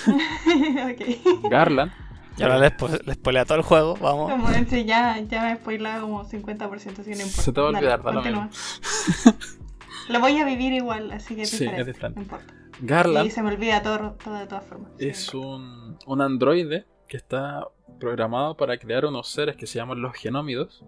[0.07, 1.49] ok.
[1.49, 1.91] Garland.
[2.37, 4.31] Y ahora les, spo- les spoilea todo el juego, vamos.
[4.31, 7.41] Como este ya, ya me spoilaba como 50%, así que no importa.
[7.41, 8.49] Se te va a Dale, olvidar, da lo.
[10.09, 11.81] Lo voy a vivir igual, así que es Sí, diferente.
[11.81, 12.19] es diferente.
[12.19, 12.53] No importa.
[12.81, 14.91] Garland Y se me olvida todo, todo de todas formas.
[14.97, 17.67] Es un, un androide que está
[17.99, 20.83] programado para crear unos seres que se llaman los genómidos,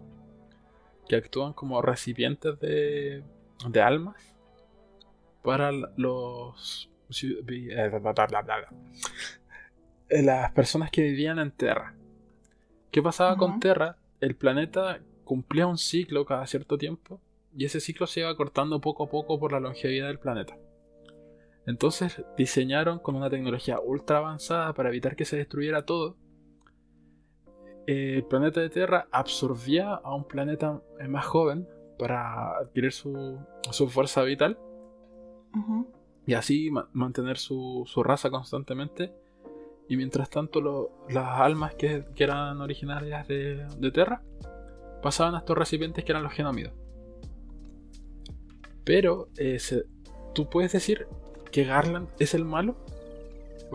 [1.07, 3.23] que actúan como recipientes de,
[3.69, 4.15] de almas
[5.43, 6.89] para los
[10.09, 11.95] las personas que vivían en Terra.
[12.91, 13.59] ¿Qué pasaba con.
[13.59, 13.97] Terra?
[14.21, 17.19] El planeta cumplía un ciclo cada cierto tiempo
[17.55, 20.57] y ese ciclo se iba cortando poco a poco por la longevidad del planeta.
[21.65, 26.15] Entonces diseñaron con una tecnología ultra avanzada para evitar que se destruyera todo.
[27.87, 31.67] El planeta de Tierra absorbía a un planeta eh, más joven
[31.99, 33.37] para adquirir su,
[33.71, 34.57] su fuerza vital
[36.27, 39.13] y así ma- mantener su, su raza constantemente.
[39.87, 44.23] Y mientras tanto, lo- las almas que, que eran originarias de, de Terra
[45.03, 46.73] pasaban a estos recipientes que eran los genómidos.
[48.83, 49.85] Pero eh, se-
[50.33, 51.07] tú puedes decir
[51.51, 52.75] que Garland es el malo.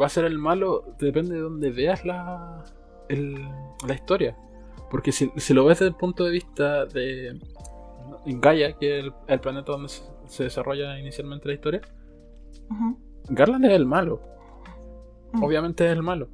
[0.01, 2.65] Va a ser el malo, depende de donde veas la,
[3.11, 3.49] el-
[3.87, 4.37] la historia.
[4.91, 7.39] Porque si, si lo ves desde el punto de vista de
[8.27, 11.81] Gaia, que es el, el planeta donde se, se desarrolla inicialmente la historia.
[13.29, 14.21] Garland es el malo.
[15.33, 15.45] Mm.
[15.45, 16.29] Obviamente es el malo.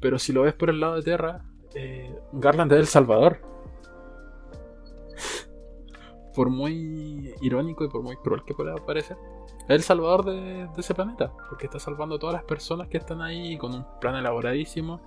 [0.00, 3.40] Pero si lo ves por el lado de Terra, eh, Garland es el salvador.
[6.34, 9.16] por muy irónico y por muy cruel que pueda parecer,
[9.62, 11.32] es el salvador de, de ese planeta.
[11.48, 15.00] Porque está salvando a todas las personas que están ahí con un plan elaboradísimo.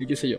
[0.00, 0.38] Y qué sé yo.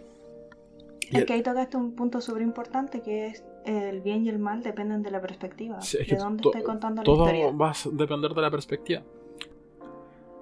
[1.09, 4.39] Y Es que ahí tocaste un punto súper importante que es el bien y el
[4.39, 5.79] mal dependen de la perspectiva.
[5.81, 7.51] Sí, es que de dónde to- esté contando la todo historia.
[7.51, 9.03] va a depender de la perspectiva.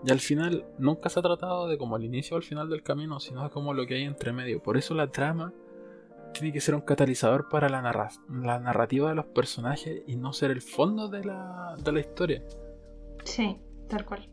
[0.05, 2.81] Y al final, nunca se ha tratado de como el inicio o el final del
[2.83, 4.63] camino, sino de como lo que hay entre medio.
[4.63, 5.53] Por eso la trama
[6.33, 10.31] tiene que ser un catalizador para la, narra- la narrativa de los personajes y no
[10.31, 12.43] ser el fondo de la, de la historia.
[13.25, 13.57] Sí,
[13.89, 14.29] tal cual.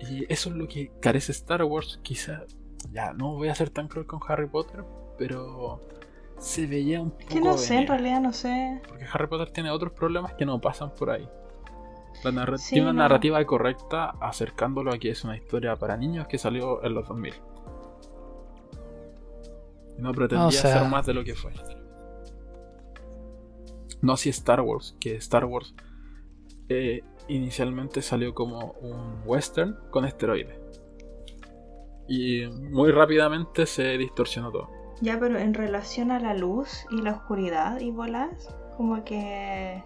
[0.00, 2.00] Y eso es lo que carece Star Wars.
[2.02, 2.44] Quizá,
[2.92, 4.84] ya no voy a ser tan cruel con Harry Potter,
[5.18, 5.80] pero
[6.38, 7.26] se veía un poco.
[7.28, 8.80] Que no sé, en realidad no sé.
[8.88, 11.28] Porque Harry Potter tiene otros problemas que no pasan por ahí.
[12.22, 12.98] La narra- Sí, tiene una no.
[13.08, 17.34] narrativa correcta acercándolo a que es una historia para niños que salió en los 2000.
[19.98, 21.52] Y no pretendía O sea- ser más de lo que fue.
[24.02, 25.74] No así Star Wars, que Star Wars
[26.68, 30.58] eh, inicialmente salió como un western con esteroides.
[32.06, 34.70] Y muy rápidamente se distorsionó todo.
[35.00, 39.82] Ya, pero en relación a la luz y la oscuridad y bolas, como que...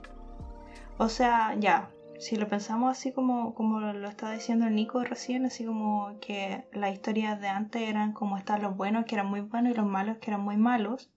[0.98, 5.46] O sea, ya, si lo pensamos así como, como lo estaba diciendo el Nico recién,
[5.46, 9.40] así como que las historias de antes eran como están los buenos que eran muy
[9.40, 11.10] buenos y los malos que eran muy malos.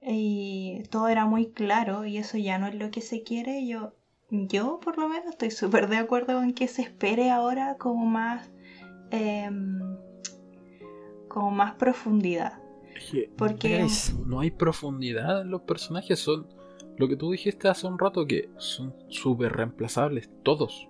[0.00, 3.66] Y todo era muy claro y eso ya no es lo que se quiere.
[3.66, 3.94] Yo,
[4.30, 8.50] yo por lo menos estoy súper de acuerdo con que se espere ahora como más...
[9.10, 9.91] em,
[11.32, 12.60] como más profundidad.
[13.36, 13.86] Porque
[14.26, 16.18] no hay profundidad en los personajes.
[16.18, 16.46] Son
[16.98, 20.88] lo que tú dijiste hace un rato, que son súper reemplazables todos.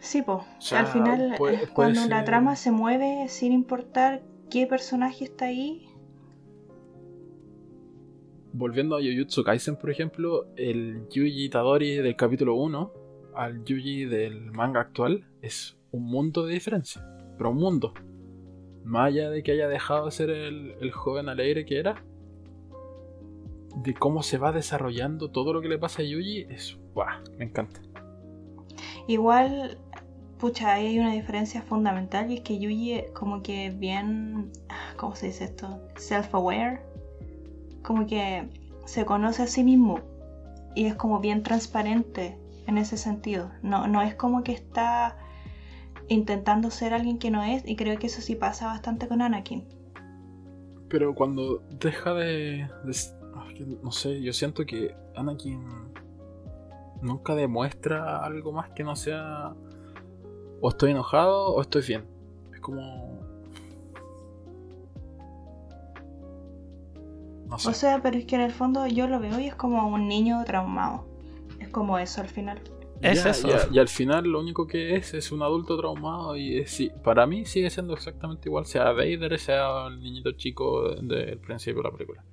[0.00, 4.66] Sí, pues, sea, al final puede- eh, cuando la trama se mueve sin importar qué
[4.66, 5.88] personaje está ahí,
[8.52, 12.90] Volviendo a Jujutsu Kaisen, por ejemplo, el Yuji Itadori del capítulo 1
[13.34, 17.06] al Yuji del manga actual es un mundo de diferencia.
[17.36, 17.92] Pero un mundo.
[18.86, 22.02] Más allá de que haya dejado de ser el, el joven alegre que era,
[23.76, 26.78] de cómo se va desarrollando todo lo que le pasa a Yuji, es.
[26.94, 27.20] ¡Buah!
[27.36, 27.80] Me encanta.
[29.06, 29.78] igual
[30.38, 34.50] pucha, ahí hay una diferencia fundamental y es que Yuji como que bien,
[34.96, 35.80] ¿cómo se dice esto?
[35.96, 36.80] Self-aware.
[37.82, 38.48] Como que
[38.84, 40.00] se conoce a sí mismo
[40.74, 43.50] y es como bien transparente en ese sentido.
[43.62, 45.18] No, no es como que está
[46.08, 49.64] intentando ser alguien que no es y creo que eso sí pasa bastante con Anakin.
[50.88, 52.96] Pero cuando deja de, de
[53.82, 55.60] no sé, yo siento que Anakin
[57.02, 59.54] nunca demuestra algo más que no sea
[60.60, 62.04] o estoy enojado o estoy bien.
[62.52, 63.16] Es como...
[67.46, 67.68] No sé.
[67.68, 70.08] O sea, pero es que en el fondo yo lo veo y es como un
[70.08, 71.06] niño traumado.
[71.60, 72.60] Es como eso al final.
[73.00, 73.48] Es eso.
[73.70, 77.26] y al final lo único que es es un adulto traumado y es, sí, para
[77.26, 81.92] mí sigue siendo exactamente igual, sea Vader, sea el niñito chico del principio de la
[81.92, 82.24] película.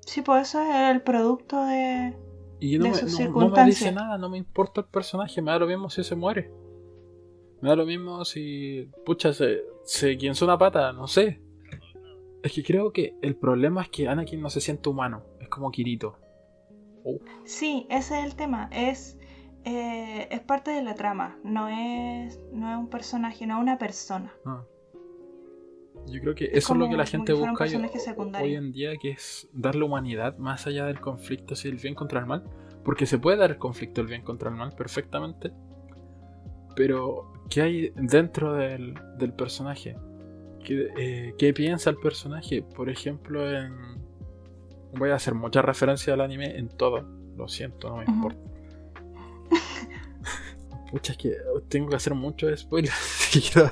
[0.00, 2.14] Sí, pues eso es el producto de...
[2.60, 5.66] Y no, me, no me dice nada, no me importa el personaje, me da lo
[5.66, 6.50] mismo si se muere.
[7.60, 8.88] Me da lo mismo si.
[9.04, 11.40] Pucha, se, se quién una pata, no sé.
[12.42, 15.24] Es que creo que el problema es que Anakin no se siente humano.
[15.40, 16.16] Es como Kirito.
[17.44, 18.68] Sí, ese es el tema.
[18.72, 19.18] Es.
[19.66, 21.36] Eh, es parte de la trama.
[21.42, 22.40] No es.
[22.52, 24.32] No es un personaje, no es una persona.
[24.44, 24.64] Ah.
[26.06, 29.48] Yo creo que eso es lo que la gente busca hoy, en día, que es
[29.52, 32.44] darle humanidad más allá del conflicto, si el bien contra el mal.
[32.84, 35.52] Porque se puede dar el conflicto del bien contra el mal perfectamente.
[36.76, 38.94] Pero ¿Qué hay dentro del,
[39.36, 39.96] personaje?
[40.68, 42.62] Eh, ¿Qué, piensa el personaje?
[42.62, 43.74] Por ejemplo, en.
[44.94, 47.02] Voy a hacer mucha referencia al anime en todo.
[47.36, 48.55] Lo siento, no me importa.
[50.96, 51.36] Pucha, es que
[51.68, 52.94] tengo que hacer muchos spoilers
[53.30, 53.70] si quiero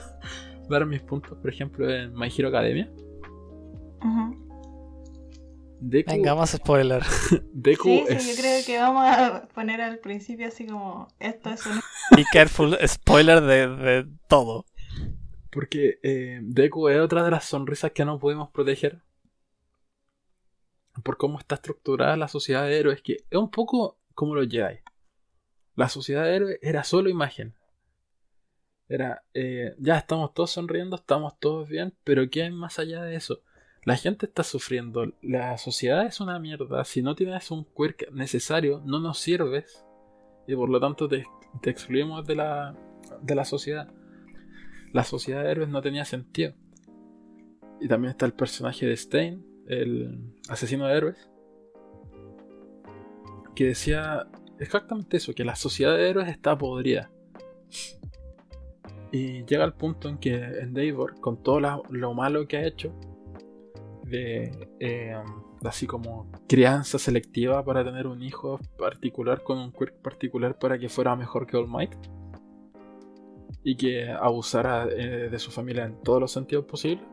[0.69, 1.39] dar mis puntos.
[1.39, 2.93] Por ejemplo, en My Hero Academia.
[5.81, 7.03] Deku, Venga, más spoiler.
[7.55, 11.65] Deku sí, sí, yo creo que vamos a poner al principio así como esto es
[11.65, 11.81] un...
[12.15, 14.67] Be careful, spoiler de, todo.
[15.51, 19.01] Porque eh, Deku es otra de las sonrisas que no podemos proteger.
[21.03, 24.81] Por cómo está estructurada la sociedad de héroes, que es un poco como los Jedi.
[25.77, 27.55] La sociedad de héroes era solo imagen.
[28.89, 33.17] Era, eh, ya estamos todos sonriendo, estamos todos bien, pero ¿qué hay más allá de
[33.17, 33.43] eso?
[33.85, 36.85] La gente está sufriendo, la sociedad es una mierda.
[36.85, 39.85] Si no tienes un quirk necesario, no nos sirves.
[40.47, 41.25] Y por lo tanto te,
[41.65, 42.77] excluimos de la,
[43.21, 43.93] de la sociedad.
[44.93, 46.55] La sociedad de héroes no tenía sentido.
[47.81, 51.31] Y también está el personaje de Stein, el asesino de héroes,
[53.55, 54.29] que decía
[54.67, 57.11] exactamente eso, que la sociedad de héroes está podrida.
[59.13, 62.93] Y llega al punto en que Endeavor, con todo lo malo que ha hecho,
[64.05, 65.17] de eh,
[65.65, 70.89] así como crianza selectiva para tener un hijo particular con un quirk particular para que
[70.89, 71.95] fuera mejor que All Might
[73.63, 77.05] y que abusara eh, de su familia en todos los sentidos posibles,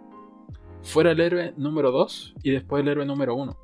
[0.84, 3.58] fuera el héroe número 2 y después el héroe número 1.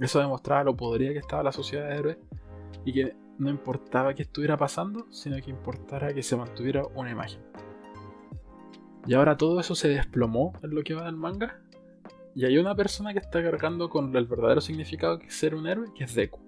[0.00, 2.18] Eso demostraba lo podría que estaba la sociedad de héroes
[2.84, 7.40] y que no importaba qué estuviera pasando, sino que importara que se mantuviera una imagen.
[9.06, 11.60] Y ahora todo eso se desplomó en lo que va del manga
[12.34, 15.66] y hay una persona que está cargando con el verdadero significado que es ser un
[15.66, 16.40] héroe, que es Deku.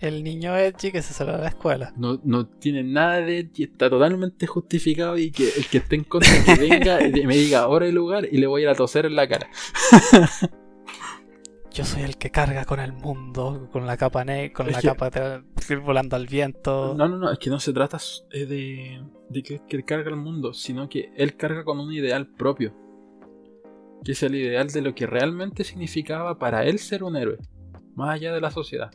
[0.00, 1.92] El niño Edgy que se sale de la escuela.
[1.96, 6.04] No, no tiene nada de Edgy, está totalmente justificado y que el que esté en
[6.04, 8.74] contra que venga y me diga ahora el lugar y le voy a ir a
[8.74, 9.48] toser en la cara.
[11.74, 15.10] Yo soy el que carga con el mundo, con la capa ne con la capa
[15.84, 16.94] volando al viento.
[16.96, 17.98] No, no, no, es que no se trata
[18.30, 22.28] eh, de, de que, que carga el mundo, sino que él carga con un ideal
[22.28, 22.72] propio
[24.04, 27.38] que es el ideal de lo que realmente significaba para él ser un héroe,
[27.94, 28.90] más allá de la sociedad.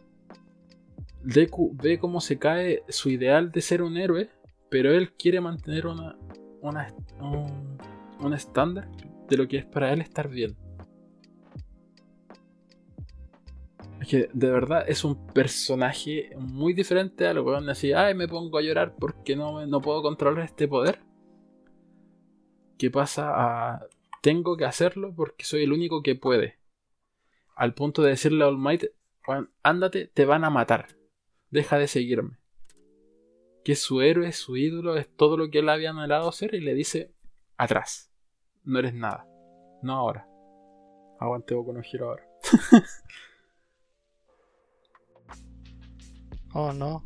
[1.24, 4.30] Deku ve cómo se cae su ideal de ser un héroe,
[4.70, 6.16] pero él quiere mantener una,
[6.62, 8.88] un, estándar
[9.28, 10.56] de lo que es para él estar bien.
[14.02, 17.96] Es que de verdad es un personaje muy diferente a lo que van a decir,
[17.96, 21.02] ay, me pongo a llorar porque no, no puedo controlar este poder.
[22.78, 23.88] ¿Qué pasa a
[24.22, 26.60] tengo que hacerlo porque soy el único que puede.
[27.56, 28.86] Al punto de decirle a All Might,
[29.64, 30.88] ándate, te van a matar.
[31.50, 32.38] Deja de seguirme.
[33.64, 36.74] Que su héroe, su ídolo, es todo lo que él había anhelado ser y le
[36.74, 37.14] dice,
[37.58, 38.12] atrás.
[38.64, 39.26] No eres nada.
[39.82, 40.28] No ahora.
[41.20, 42.24] Aguante con un giro ahora.
[46.60, 47.06] oh no.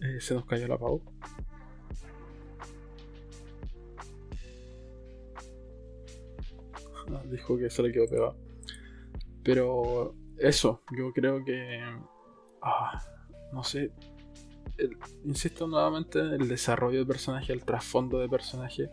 [0.00, 1.02] Eh, se nos cayó la pau.
[7.30, 8.36] dijo que se le quedó pegado.
[9.42, 11.80] Pero eso, yo creo que.
[12.62, 13.02] Ah,
[13.52, 13.92] no sé.
[15.24, 18.90] insisto nuevamente en el desarrollo de personaje, el trasfondo de personaje,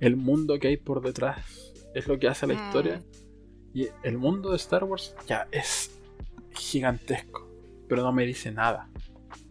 [0.00, 2.98] el mundo que hay por detrás, es lo que hace la historia.
[2.98, 3.78] Mm.
[3.78, 5.98] Y el mundo de Star Wars ya es
[6.50, 7.47] gigantesco,
[7.88, 8.88] pero no me dice nada.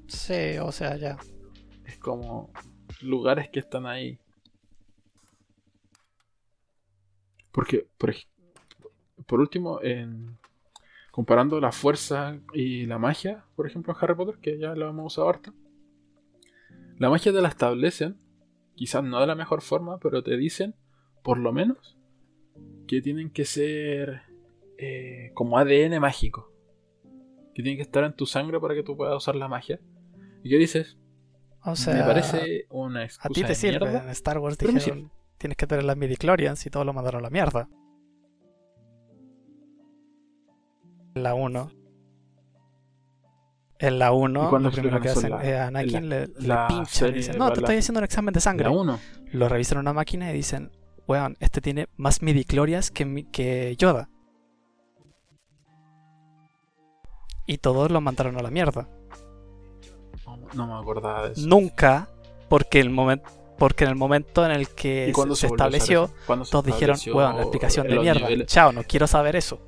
[0.08, 1.18] Sí, o sea, ya.
[1.86, 2.52] Es como
[3.02, 4.20] lugares que están ahí.
[7.52, 8.14] Porque, por,
[9.26, 10.38] por último, en,
[11.12, 15.14] comparando la fuerza y la magia, por ejemplo, en Harry Potter, que ya lo hemos
[15.14, 15.54] usado harto,
[17.00, 18.18] la magia te la establecen,
[18.76, 20.76] quizás no de la mejor forma, pero te dicen,
[21.24, 21.98] por lo menos,
[22.88, 24.22] que tienen que ser
[24.78, 26.52] eh, como ADN mágico.
[27.58, 29.80] Que tienen que estar en tu sangre para que tú puedas usar la magia.
[30.44, 30.96] ¿Y qué dices?
[31.66, 33.80] O sea, me parece una a excusa ti te de sirve.
[33.80, 34.04] mierda.
[34.04, 37.30] En Star Wars dijeron, tienes que tener las midichlorians y todo lo mandaron a la
[37.32, 37.68] mierda.
[41.16, 41.72] En la 1.
[43.80, 46.48] En la 1, ¿Y cuándo lo primero que hacen La- es a Anakin le, le
[46.48, 48.66] la pinchan y dicen, no, te estoy la- haciendo un examen de sangre.
[48.66, 49.00] La 1.
[49.34, 50.72] Lo revisan en una máquina y dicen,
[51.08, 54.10] weón, este tiene más midichlorians que, mi- que Yoda.
[57.48, 58.90] Y todos lo mandaron a la mierda.
[60.26, 61.48] No, no me acordaba de eso.
[61.48, 62.10] Nunca,
[62.50, 62.92] porque el
[63.58, 66.12] porque en el momento en el que ¿Y cuándo se, se estableció,
[66.52, 68.22] todos dijeron, weón, la explicación de los mierda.
[68.22, 68.48] niveles?
[68.48, 69.60] Chao, no quiero saber eso.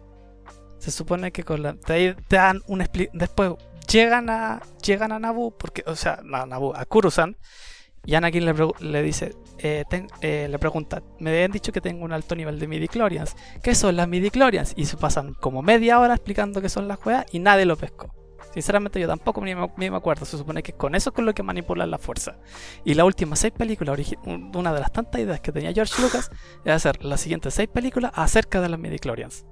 [0.77, 1.73] Se supone que con la.
[1.73, 3.53] Te, dan un Después
[3.91, 4.61] llegan a.
[4.83, 5.83] Llegan a Nabu, porque.
[5.87, 7.35] O sea, a Nabu, a Kurusan.
[8.05, 9.33] Y Anakin le, le dice.
[9.59, 9.83] eh,
[10.21, 11.03] eh, le pregunta.
[11.19, 13.35] Me habían dicho que tengo un alto nivel de midichlorians.
[13.61, 14.73] ¿Qué son las midichlorians?
[14.75, 18.13] Y se pasan como media hora explicando qué son las weas y nadie lo pescó.
[18.53, 20.25] Sinceramente yo tampoco ni me, me acuerdo.
[20.25, 22.39] Se supone que con eso es con lo que manipulan la fuerza.
[22.83, 26.31] Y las últimas seis películas, una de las tantas ideas que tenía George Lucas,
[26.65, 29.45] era hacer las siguientes seis películas acerca de las midichlorians.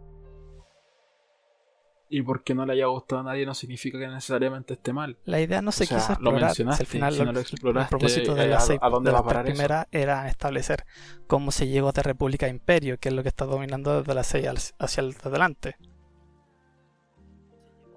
[2.09, 5.17] Y porque no le haya gustado a nadie no significa que necesariamente esté mal.
[5.25, 6.41] La idea no se O sea, quiso lo explorar.
[6.43, 8.89] mencionaste, si al final si lo- no lo exploraste, el propósito de eh, las ¿a-
[8.89, 9.61] dónde de va las a parar tres eso?
[9.67, 10.83] primeras era establecer
[11.27, 14.27] cómo se llegó de República a Imperio, que es lo que está dominando desde las
[14.27, 15.75] 6 al- hacia el adelante.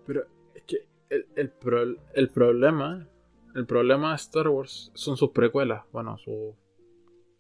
[0.07, 0.77] Pero es que
[1.09, 3.07] el, el, pro- el problema.
[3.55, 5.83] El problema de Star Wars son sus precuelas.
[5.93, 6.55] Bueno, su.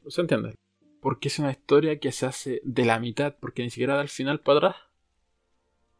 [0.09, 0.55] ¿Se entiende?
[1.01, 4.09] Porque es una historia que se hace de la mitad, porque ni siquiera da el
[4.09, 4.77] final para atrás.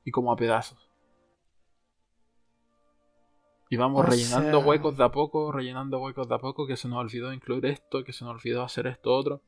[0.05, 0.79] Y como a pedazos.
[3.69, 6.77] Y vamos O rellenando sea- huecos de a poco, rellenando huecos de a poco, que
[6.77, 9.43] se nos olvidó incluir esto, que se nos olvidó hacer esto otro.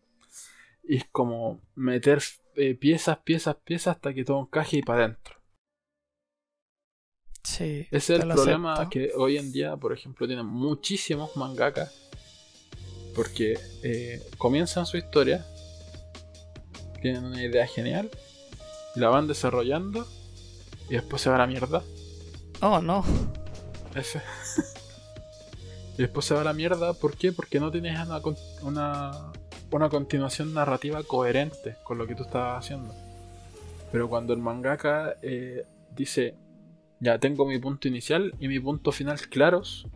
[0.84, 2.22] Y es como meter
[2.54, 5.36] eh, piezas, piezas, piezas hasta que todo encaje y para adentro.
[7.42, 7.88] Sí.
[7.90, 8.90] Ese es el problema acepto.
[8.90, 11.98] que hoy en día, por ejemplo, tienen muchísimos mangakas.
[13.16, 15.44] Porque eh, comienzan su historia,
[17.02, 18.10] tienen una idea genial,
[18.94, 20.06] la van desarrollando
[20.92, 21.82] y después se va a la mierda.
[22.60, 23.02] Oh, no.
[23.94, 24.20] Ese.
[25.96, 27.32] y después se va a la mierda, ¿por qué?
[27.32, 28.20] Porque no tienes una,
[28.60, 29.32] una,
[29.70, 32.94] una continuación narrativa coherente con lo que tú estabas haciendo.
[33.90, 35.64] Pero cuando el mangaka eh,
[35.96, 36.36] dice,
[37.00, 39.88] ya tengo mi punto inicial y mi punto final claros,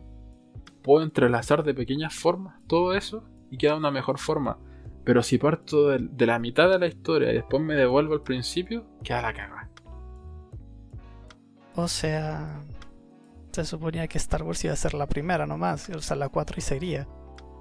[0.81, 4.57] puedo entrelazar de pequeñas formas todo eso y queda una mejor forma.
[5.03, 8.23] Pero si parto de, de la mitad de la historia y después me devuelvo al
[8.23, 9.66] principio, queda la caga.
[11.79, 12.63] O sea,
[13.51, 16.55] se suponía que Star Wars iba a ser la primera nomás, o sea, la 4
[16.57, 17.07] y seguiría.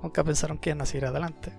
[0.03, 1.53] Nunca pensaron que iban a seguir adelante.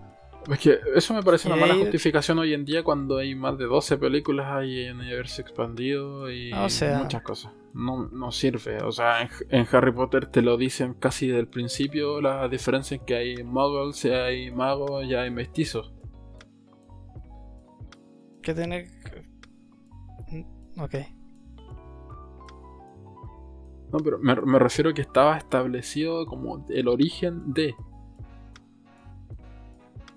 [0.51, 3.35] Es que eso me parece Y una mala ahí- justificación hoy en día cuando hay
[3.35, 7.51] más de 12 películas ahí en universo expandido y O sea- muchas cosas.
[7.73, 8.81] No, no sirve.
[8.81, 12.95] O sea, en, en Harry Potter te lo dicen casi desde el principio la diferencia
[12.97, 15.93] es que hay muggles, hay magos y hay mestizos.
[18.41, 18.87] Que tiene.
[20.31, 20.95] Mm, Ok.
[23.91, 27.73] No, pero me, refiero que estaba establecido como el origen de.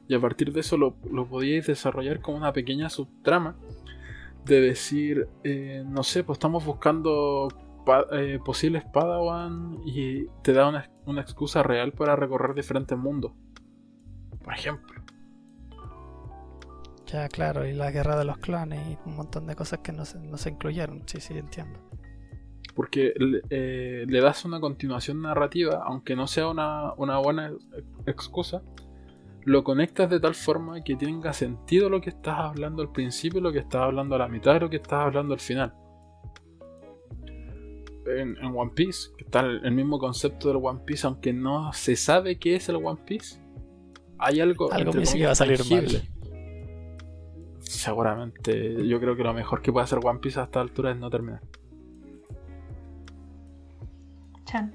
[0.08, 3.56] Y a partir de eso lo, lo podíais desarrollar como una pequeña subtrama.
[4.44, 7.48] De decir, eh, no sé, pues estamos buscando
[7.84, 13.32] pa- eh, posibles Padawan y te da una, una excusa real para recorrer diferentes mundos.
[14.42, 15.00] Por ejemplo.
[17.06, 20.04] Ya, claro, y la guerra de los clones y un montón de cosas que no
[20.04, 21.02] se, no se incluyeron.
[21.06, 21.78] Sí, sí, entiendo.
[22.74, 27.66] Porque le, eh, le das una continuación narrativa, aunque no sea una, una buena ex-
[28.06, 28.62] excusa,
[29.44, 33.52] lo conectas de tal forma que tenga sentido lo que estás hablando al principio, lo
[33.52, 35.74] que estás hablando a la mitad y lo que estás hablando al final.
[38.06, 41.72] En, en One Piece, que está el, el mismo concepto del One Piece, aunque no
[41.72, 43.40] se sabe qué es el One Piece,
[44.18, 46.02] hay algo, Algo que va a salir tangible.
[47.60, 50.96] Seguramente, yo creo que lo mejor que puede hacer One Piece a esta altura es
[50.98, 51.40] no terminar.
[54.50, 54.74] Chan.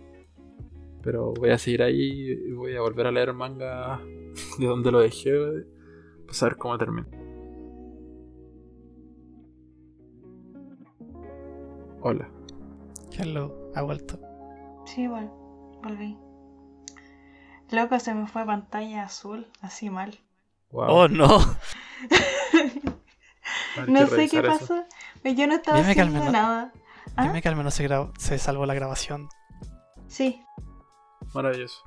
[1.03, 3.99] Pero voy a seguir ahí y voy a volver a leer manga
[4.59, 5.31] de donde lo dejé
[6.25, 7.07] para saber cómo termina.
[12.01, 12.29] Hola.
[13.17, 14.19] Hello, ha vuelto.
[14.85, 15.31] Sí, igual,
[15.83, 16.17] volví.
[17.71, 20.17] Loco, se me fue pantalla azul, así mal.
[20.71, 20.85] Wow.
[20.89, 21.27] Oh no.
[23.87, 24.43] No sé qué eso.
[24.47, 24.83] pasó.
[25.23, 26.73] Yo no estaba Dime que al haciendo menos- nada.
[27.17, 27.23] ¿Ah?
[27.27, 29.29] Dime que al menos se, grabó- se salvó la grabación.
[30.07, 30.43] Sí.
[31.33, 31.83] Maravilloso.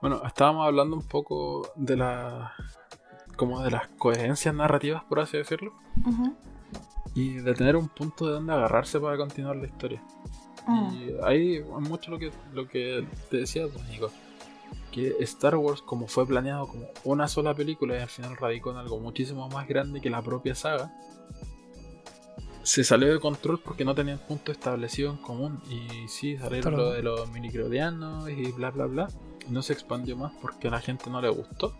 [0.00, 2.52] Bueno, estábamos hablando un poco de la.
[3.36, 5.72] como de las coherencias narrativas, por así decirlo.
[7.14, 10.02] Y de tener un punto de donde agarrarse para continuar la historia.
[10.66, 10.94] Mm.
[10.94, 14.10] Y hay mucho lo que, lo que te decía, pues, Nico.
[14.90, 18.78] Que Star Wars, como fue planeado como una sola película y al final radicó en
[18.78, 20.92] algo muchísimo más grande que la propia saga,
[22.62, 25.60] se salió de control porque no tenían punto establecido en común.
[25.68, 29.08] Y sí, salieron lo de los minicrodianos y bla bla bla.
[29.48, 31.76] Y no se expandió más porque a la gente no le gustó.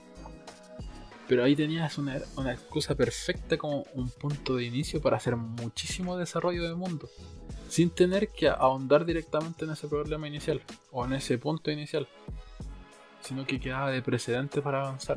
[1.29, 6.17] Pero ahí tenías una, una excusa perfecta como un punto de inicio para hacer muchísimo
[6.17, 7.09] desarrollo de mundo
[7.73, 10.61] sin tener que ahondar directamente en ese problema inicial
[10.91, 12.07] o en ese punto inicial,
[13.23, 15.17] sino que quedaba de precedente para avanzar.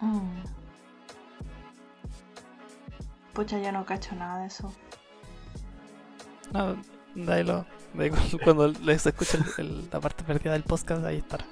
[0.00, 0.65] Mm.
[3.36, 4.72] Pucha, yo no cacho nada de eso.
[6.52, 6.76] No,
[7.14, 7.66] de ahí lo.
[7.94, 11.44] de ahí cu- cuando les escuchen el- la parte perdida del podcast, ahí estará.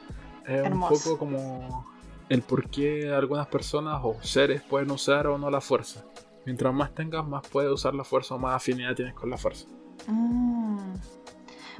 [0.46, 1.10] Es un Hermoso.
[1.10, 1.86] poco como
[2.28, 6.04] el por qué algunas personas o seres pueden usar o no la fuerza.
[6.46, 9.66] Mientras más tengas, más puedes usar la fuerza o más afinidad tienes con la fuerza.
[10.06, 10.94] Mm.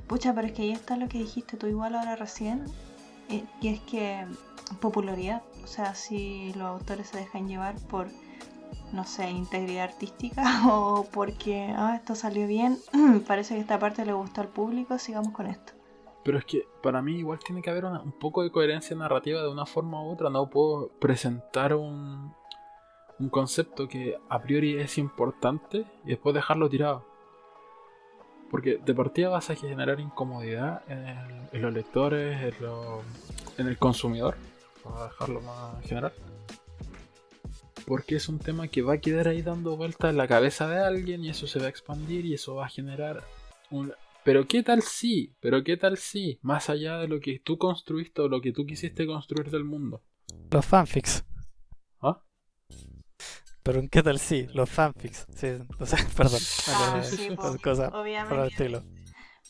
[0.06, 2.64] Pucha, pero es que ahí está lo que dijiste tú igual ahora recién.
[3.30, 4.26] eh, Y es que
[4.80, 5.42] popularidad.
[5.62, 8.08] O sea, si los autores se dejan llevar por,
[8.94, 12.78] no sé, integridad artística o porque ah, esto salió bien,
[13.26, 15.72] parece que esta parte le gustó al público, sigamos con esto.
[16.24, 19.42] Pero es que para mí igual tiene que haber una- un poco de coherencia narrativa
[19.42, 20.30] de una forma u otra.
[20.30, 22.32] No puedo presentar un,
[23.18, 27.04] un concepto que a priori es importante y después dejarlo tirado.
[28.50, 33.02] Porque de partida vas a generar incomodidad en, los lectores, en, lo-
[33.58, 34.36] en el consumidor,
[34.82, 36.12] para dejarlo más general.
[37.86, 40.78] Porque es un tema que va a quedar ahí dando vueltas en la cabeza de
[40.78, 43.22] alguien y eso se va a expandir y eso va a generar
[43.70, 43.92] un...
[44.24, 48.22] Pero qué tal si, pero qué tal si, más allá de lo que tú construiste
[48.22, 50.02] o lo que tú quisiste construir del mundo.
[50.50, 51.24] Los fanfics.
[52.00, 52.22] ¿Ah?
[53.62, 55.26] Pero en qué tal sí, los fanfics.
[55.34, 56.40] Sí, o sea, perdón.
[56.68, 58.46] Ah, eh, sí, son po, cosas por el obviamente.
[58.46, 58.82] estilo.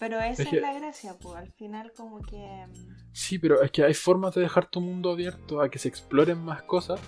[0.00, 2.36] Pero esa Es es, que- la gracia, pues al final como que...
[2.66, 5.86] mm, Sí, pero es que hay formas de dejar tu mundo abierto a que se
[5.88, 6.98] exploren más cosas,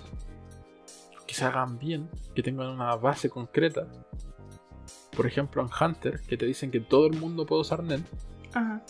[1.27, 3.87] que se hagan bien, que tengan una base concreta.
[5.15, 8.05] Por ejemplo, en Hunter, que te dicen que todo el mundo puede usar NEN,
[8.53, 8.81] Ajá.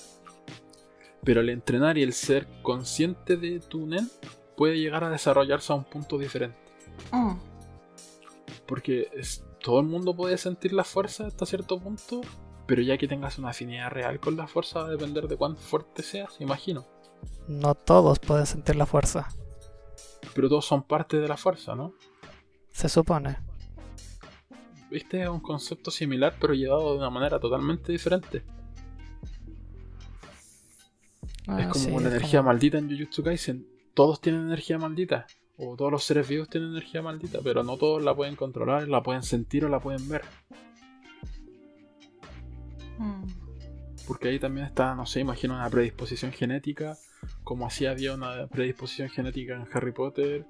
[1.24, 4.10] pero el entrenar y el ser consciente de tu NEN
[4.56, 6.58] puede llegar a desarrollarse a un punto diferente.
[7.12, 7.34] Mm.
[8.68, 12.22] Porque es- todo el mundo puede sentir la fuerza hasta cierto punto,
[12.68, 15.58] pero ya que tengas una afinidad real con la fuerza va a depender de cuán
[15.58, 16.86] fuerte seas, imagino.
[17.48, 19.30] No todos pueden sentir la fuerza.
[20.36, 21.94] Pero todos son parte de la fuerza, ¿no?
[22.78, 23.38] Se supone.
[24.91, 25.23] ¿Viste?
[25.23, 28.43] Es un concepto similar, pero llevado de una manera totalmente diferente.
[31.47, 33.67] Ah, es como sí, es energía como- maldita en Jujutsu Kaisen.
[33.95, 35.25] Todos tienen energía maldita.
[35.57, 39.01] O todos los seres vivos tienen energía maldita, pero no todos la pueden controlar, la
[39.01, 40.21] pueden sentir o la pueden ver.
[42.99, 43.23] Mm.
[44.05, 46.95] Porque ahí también está, no sé, imagino una predisposición genética,
[47.43, 50.45] como así había una predisposición genética en Harry Potter.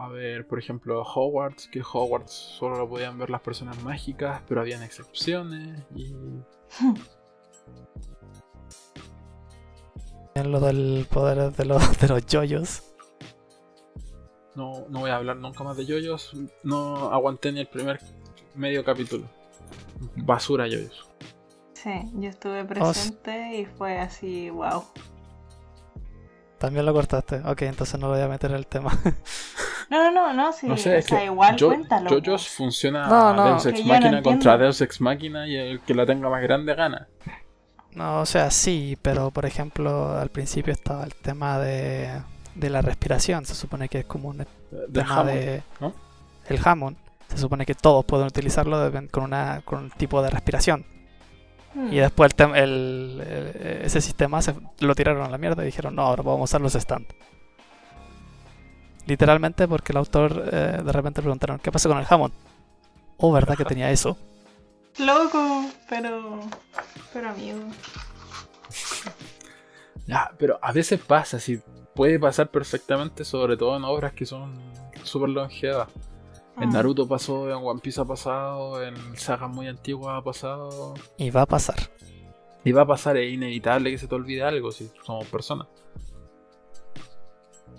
[0.00, 4.62] A ver, por ejemplo, Hogwarts, que Hogwarts solo lo podían ver las personas mágicas, pero
[4.62, 5.84] habían excepciones.
[5.94, 6.14] Y
[10.34, 12.82] En lo del poder de los, de los yoyos.
[14.54, 16.32] no, no voy a hablar nunca más de yoyos.
[16.62, 18.00] No aguanté ni el primer
[18.54, 19.26] medio capítulo.
[20.16, 21.08] Basura yoyos.
[21.74, 24.84] Sí, yo estuve Oh, presente y fue así, wow.
[26.58, 27.36] También lo cortaste.
[27.46, 28.90] Ok, entonces no lo voy a meter en el tema.
[29.90, 32.08] No, no, no, no, sí, No sé, o es sea, que igual yo, cuéntalo.
[32.10, 33.44] yoyos funciona No, no.
[33.46, 34.22] Deus Ex entiendo.
[34.22, 37.08] contra Deus Ex Machina y el que la tenga más grande gana.
[37.94, 42.22] No, o sea, sí, pero por ejemplo, al principio estaba el tema de,
[42.54, 43.44] de la respiración.
[43.44, 44.46] Se supone que es como un
[44.92, 45.62] tema de.
[45.80, 45.92] ¿no?
[46.48, 46.96] El Hammond.
[47.28, 50.84] Se supone que todos pueden utilizarlo con, una, con un tipo de respiración.
[51.74, 51.92] Hmm.
[51.92, 55.66] Y después el, tem- el- el- ese sistema se lo tiraron a la mierda y
[55.66, 57.06] dijeron, no, ahora vamos a usar los stand.
[59.10, 62.32] Literalmente porque el autor eh, de repente preguntaron, ¿qué pasa con el Hammond?
[63.16, 64.16] Oh, ¿verdad que tenía eso?
[64.98, 66.38] Loco, pero.
[67.12, 67.58] Pero amigo.
[70.06, 71.60] Ya, pero a veces pasa, sí,
[71.96, 74.54] puede pasar perfectamente, sobre todo en obras que son
[75.02, 75.88] súper longevas.
[76.56, 76.72] En Ah.
[76.74, 80.94] Naruto pasó, en One Piece ha pasado, en sagas muy antiguas ha pasado.
[81.16, 81.76] Y va a pasar.
[82.64, 85.66] Y va a pasar, es inevitable que se te olvide algo si somos personas.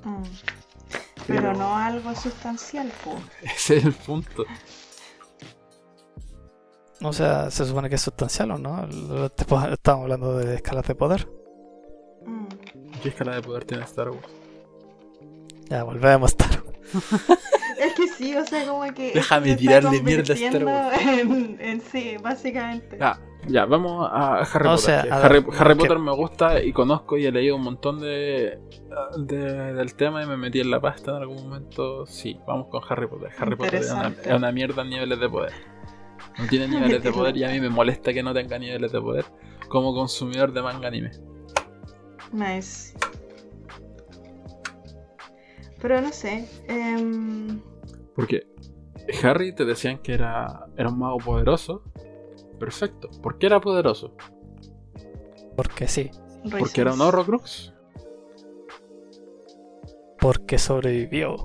[0.04, 0.24] Mm.
[1.32, 3.16] Pero no algo sustancial, po.
[3.42, 4.46] Ese es el punto.
[7.02, 8.88] O sea, se supone que es sustancial o no.
[9.26, 11.28] Estamos hablando de escalas de poder.
[12.26, 12.48] Mm.
[13.02, 14.28] ¿Qué escala de poder tiene Star Wars?
[15.70, 16.64] Ya volvemos a estar.
[17.82, 19.12] Es que sí, o sea, como que.
[19.12, 22.96] Déjame tirarle mierda a Star convirtiendo En, en sí, básicamente.
[23.00, 24.78] Ya, ya, vamos a Harry O Potter.
[24.80, 27.56] sea, que a Harry, ver, Harry que- Potter me gusta y conozco y he leído
[27.56, 28.60] un montón de,
[29.18, 32.06] de- del tema y me metí en la pasta en algún momento.
[32.06, 33.30] Sí, vamos con Harry Potter.
[33.38, 34.30] Harry Potter es una, Interesante.
[34.30, 35.54] es una mierda en niveles de poder.
[36.39, 39.02] No tiene niveles de poder y a mí me molesta que no tenga niveles de
[39.02, 39.26] poder
[39.68, 41.12] como consumidor de manga anime.
[42.32, 42.94] Nice.
[45.82, 46.48] Pero no sé.
[46.68, 47.60] em,
[48.16, 48.48] Porque
[49.24, 51.84] Harry te decían que era, era un mago poderoso.
[52.62, 53.09] Perfecto.
[53.24, 54.16] ¿Por qué era poderoso?
[55.57, 56.12] Porque sí.
[56.59, 57.01] Porque era un.
[57.01, 57.74] Horrocrux.
[60.20, 61.38] Porque sobrevivió.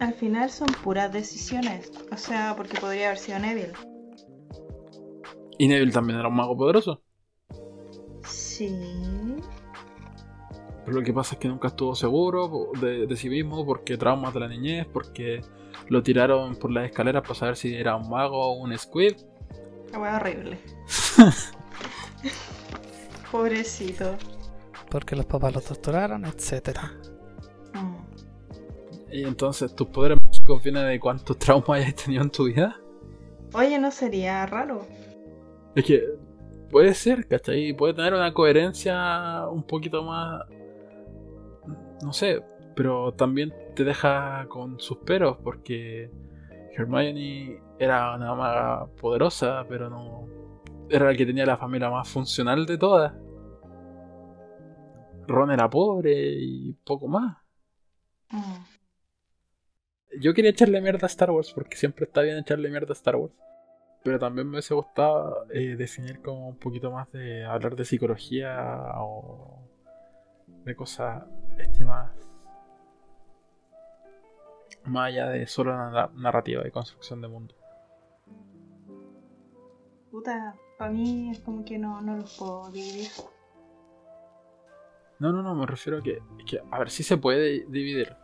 [0.00, 1.92] Al final son puras decisiones.
[2.10, 3.74] O sea, porque podría haber sido Neville.
[5.58, 7.02] Y Neville también era un mago poderoso.
[8.24, 8.74] Sí.
[10.86, 14.32] Pero lo que pasa es que nunca estuvo seguro de, de sí mismo porque traumas
[14.32, 15.42] de la niñez, porque
[15.88, 19.12] lo tiraron por las escaleras para saber si era un mago o un squid.
[19.92, 20.58] La wea horrible.
[23.30, 24.16] Pobrecito.
[24.90, 26.92] Porque los papás lo torturaron, etcétera.
[27.74, 27.96] Mm.
[29.12, 32.80] Y entonces tus poderes mágicos vienen de cuántos traumas hayas tenido en tu vida.
[33.54, 34.86] Oye, ¿no sería raro?
[35.74, 36.02] Es que
[36.70, 37.72] puede ser, ¿cachai?
[37.72, 40.42] Puede tener una coherencia un poquito más.
[42.02, 42.42] No sé,
[42.74, 46.10] pero también te deja con sus peros porque
[46.76, 50.26] Hermione era una maga poderosa, pero no.
[50.88, 53.12] Era la que tenía la familia más funcional de todas.
[55.26, 57.36] Ron era pobre y poco más.
[58.30, 58.64] Mm.
[60.20, 63.16] Yo quería echarle mierda a Star Wars porque siempre está bien echarle mierda a Star
[63.16, 63.34] Wars.
[64.02, 68.92] Pero también me hubiese gustado eh, definir como un poquito más de hablar de psicología
[68.98, 69.68] o
[70.64, 71.24] de cosas
[71.58, 72.12] estimadas.
[74.84, 75.74] Más allá de solo
[76.14, 77.54] narrativa y construcción de mundo.
[80.26, 83.10] Puta, para mí es como que no, no los puedo dividir.
[85.20, 88.16] No, no, no, me refiero a que, que a ver si se puede dividir.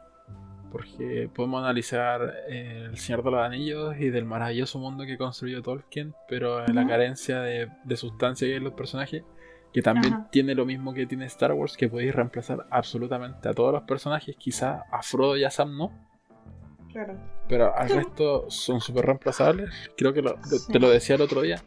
[0.73, 5.63] Porque podemos analizar eh, El Señor de los Anillos y del maravilloso mundo que construyó
[5.63, 9.23] Tolkien, pero en la carencia de, de sustancia que hay en los personajes,
[9.73, 13.73] que también tiene lo mismo que tiene Star Wars, que podéis reemplazar absolutamente a todos
[13.73, 16.12] los personajes, quizá a Frodo y a Sam no,
[16.93, 17.17] Claro.
[17.49, 19.71] pero al resto son súper reemplazables.
[19.97, 20.73] Creo que lo- lo- Sí.
[20.73, 21.63] te lo decía el otro día.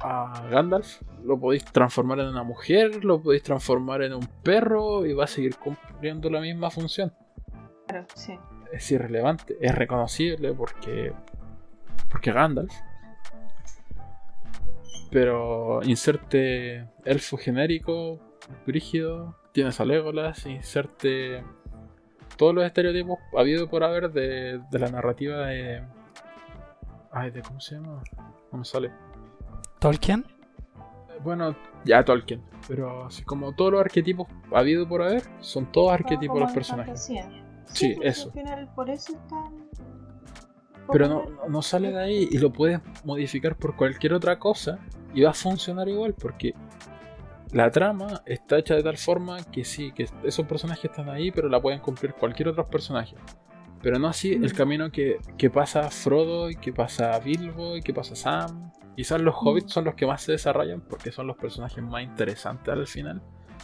[0.00, 5.12] A Gandalf lo podéis transformar en una mujer, lo podéis transformar en un perro y
[5.12, 7.12] va a seguir cumpliendo la misma función.
[7.86, 8.38] Claro, sí.
[8.72, 11.12] Es irrelevante, es reconocible porque.
[12.10, 12.72] porque Gandalf.
[15.10, 18.18] Pero inserte elfo genérico,
[18.66, 21.44] brígido, tienes a Legolas, inserte
[22.42, 25.80] todos los estereotipos habido por haber de, de la narrativa de.
[27.12, 28.02] Ay, de ¿cómo se llama?
[28.50, 28.90] No me sale.
[29.78, 30.24] Tolkien.
[31.22, 36.34] Bueno, ya Tolkien, pero así como todos los arquetipos habido por haber, son todos arquetipos
[36.34, 37.12] Como los personajes.
[37.66, 38.26] Sí, eso.
[38.26, 39.68] Al final, por eso están.
[40.90, 44.80] Pero no- no sale de ahí y lo puedes modificar por cualquier otra cosa
[45.14, 46.54] y va a funcionar igual porque
[47.52, 51.48] la trama está hecha de tal forma que sí, que esos personajes están ahí, pero
[51.48, 53.14] la pueden cumplir cualquier otro personaje.
[53.82, 57.92] Pero no así el camino que, que pasa Frodo y que pasa Bilbo y que
[57.92, 58.72] pasa Sam.
[58.96, 62.72] Quizás los hobbits son los que más se desarrollan porque son los personajes más interesantes
[62.72, 63.22] al final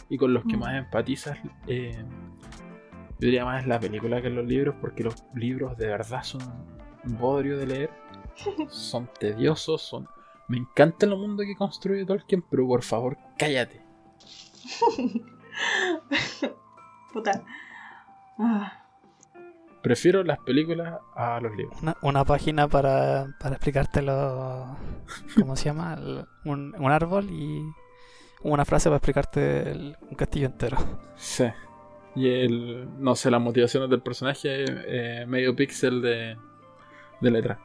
[0.09, 1.37] y con los que más empatizas.
[1.67, 2.03] eh,
[3.19, 6.23] yo diría más en la película que en los libros porque los libros de verdad
[6.23, 6.41] son
[7.03, 7.89] un bodrio de leer.
[8.69, 10.07] Son tediosos, son...
[10.49, 13.81] Me encanta el mundo que construye Tolkien, pero por favor, cállate.
[17.13, 17.43] Puta.
[18.37, 18.73] Ah,
[19.81, 21.81] Prefiero las películas a los libros.
[21.81, 24.75] Una, una página para, para explicártelo.
[25.39, 25.93] ¿Cómo se llama?
[25.93, 27.61] El- un, un árbol y
[28.43, 30.77] una frase para explicarte el- un castillo entero.
[31.15, 31.45] Sí.
[32.15, 36.35] Y el, no sé, las motivaciones del personaje, eh, medio píxel de,
[37.21, 37.59] de letra.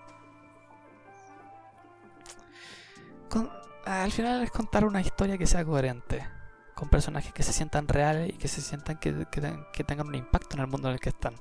[3.87, 6.27] Al final es contar una historia que sea coherente.
[6.75, 10.09] con personajes que se sientan reales y que se sientan que, que ten- que tengan
[10.09, 11.35] un impacto en el mundo en el que están.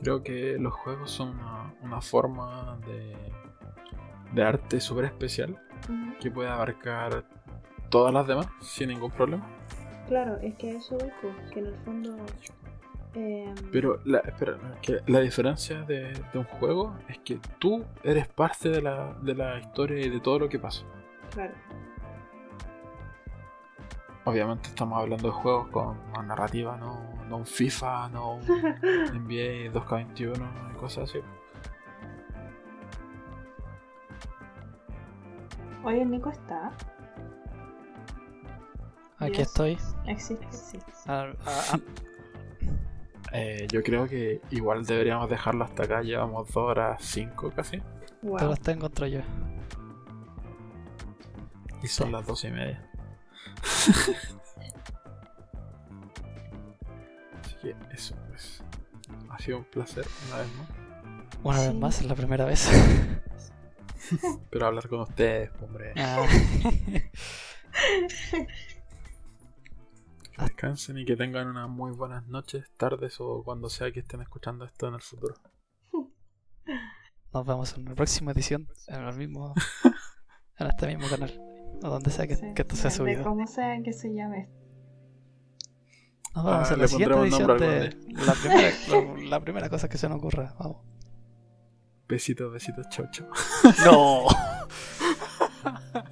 [0.00, 3.16] Creo que los juegos son una, una forma de,
[4.32, 5.60] de arte súper especial
[6.20, 7.24] que puede abarcar
[7.90, 9.46] todas las demás sin ningún problema.
[10.08, 12.16] Claro, es que eso voy, pues, que en el fondo.
[13.14, 18.28] Em, Pero la, espera, que la diferencia de, de un juego es que tú eres
[18.28, 20.84] parte de la, de la historia y de todo lo que pasa.
[21.32, 21.54] Claro.
[24.24, 29.72] Obviamente estamos hablando de juegos con una narrativa, no, no un FIFA, no un NBA
[29.72, 31.20] 2K21 y cosas así.
[35.82, 36.70] Oye, el Nico está.
[39.18, 39.78] Aquí estoy.
[40.06, 40.92] Existe, existe.
[41.06, 41.78] Ah, ah, ah,
[43.32, 47.78] Eh, yo creo que igual deberíamos dejarlo hasta acá, llevamos 2 horas 5 casi.
[47.78, 47.84] te
[48.22, 48.40] Wow.
[48.48, 49.20] los tengo contra yo.
[51.82, 52.12] Y son Sí.
[52.12, 52.90] las 12 y media.
[57.40, 58.62] Así que eso pues.
[59.30, 60.68] Ha sido un placer una vez más.
[61.42, 62.68] Una vez más, es la primera vez.
[64.50, 65.92] Pero hablar con ustedes, hombre.
[65.96, 66.26] Ah,
[70.40, 74.22] Que descansen y que tengan unas muy buenas noches, tardes o cuando sea que estén
[74.22, 75.34] escuchando esto en el futuro.
[77.32, 79.54] Nos vemos en la próxima edición, en el mismo,
[80.58, 81.38] en este mismo canal,
[81.82, 83.22] o donde sea que, Sí, que esto sea de subido.
[83.22, 84.48] Como sea que se llame.
[86.34, 88.70] Nos vemos Ah, en la siguiente edición de la primera,
[89.30, 90.54] la primera cosa que se nos ocurra.
[90.58, 90.78] Vamos.
[92.08, 93.28] Besitos, besitos, chau, chau.
[93.84, 94.26] No.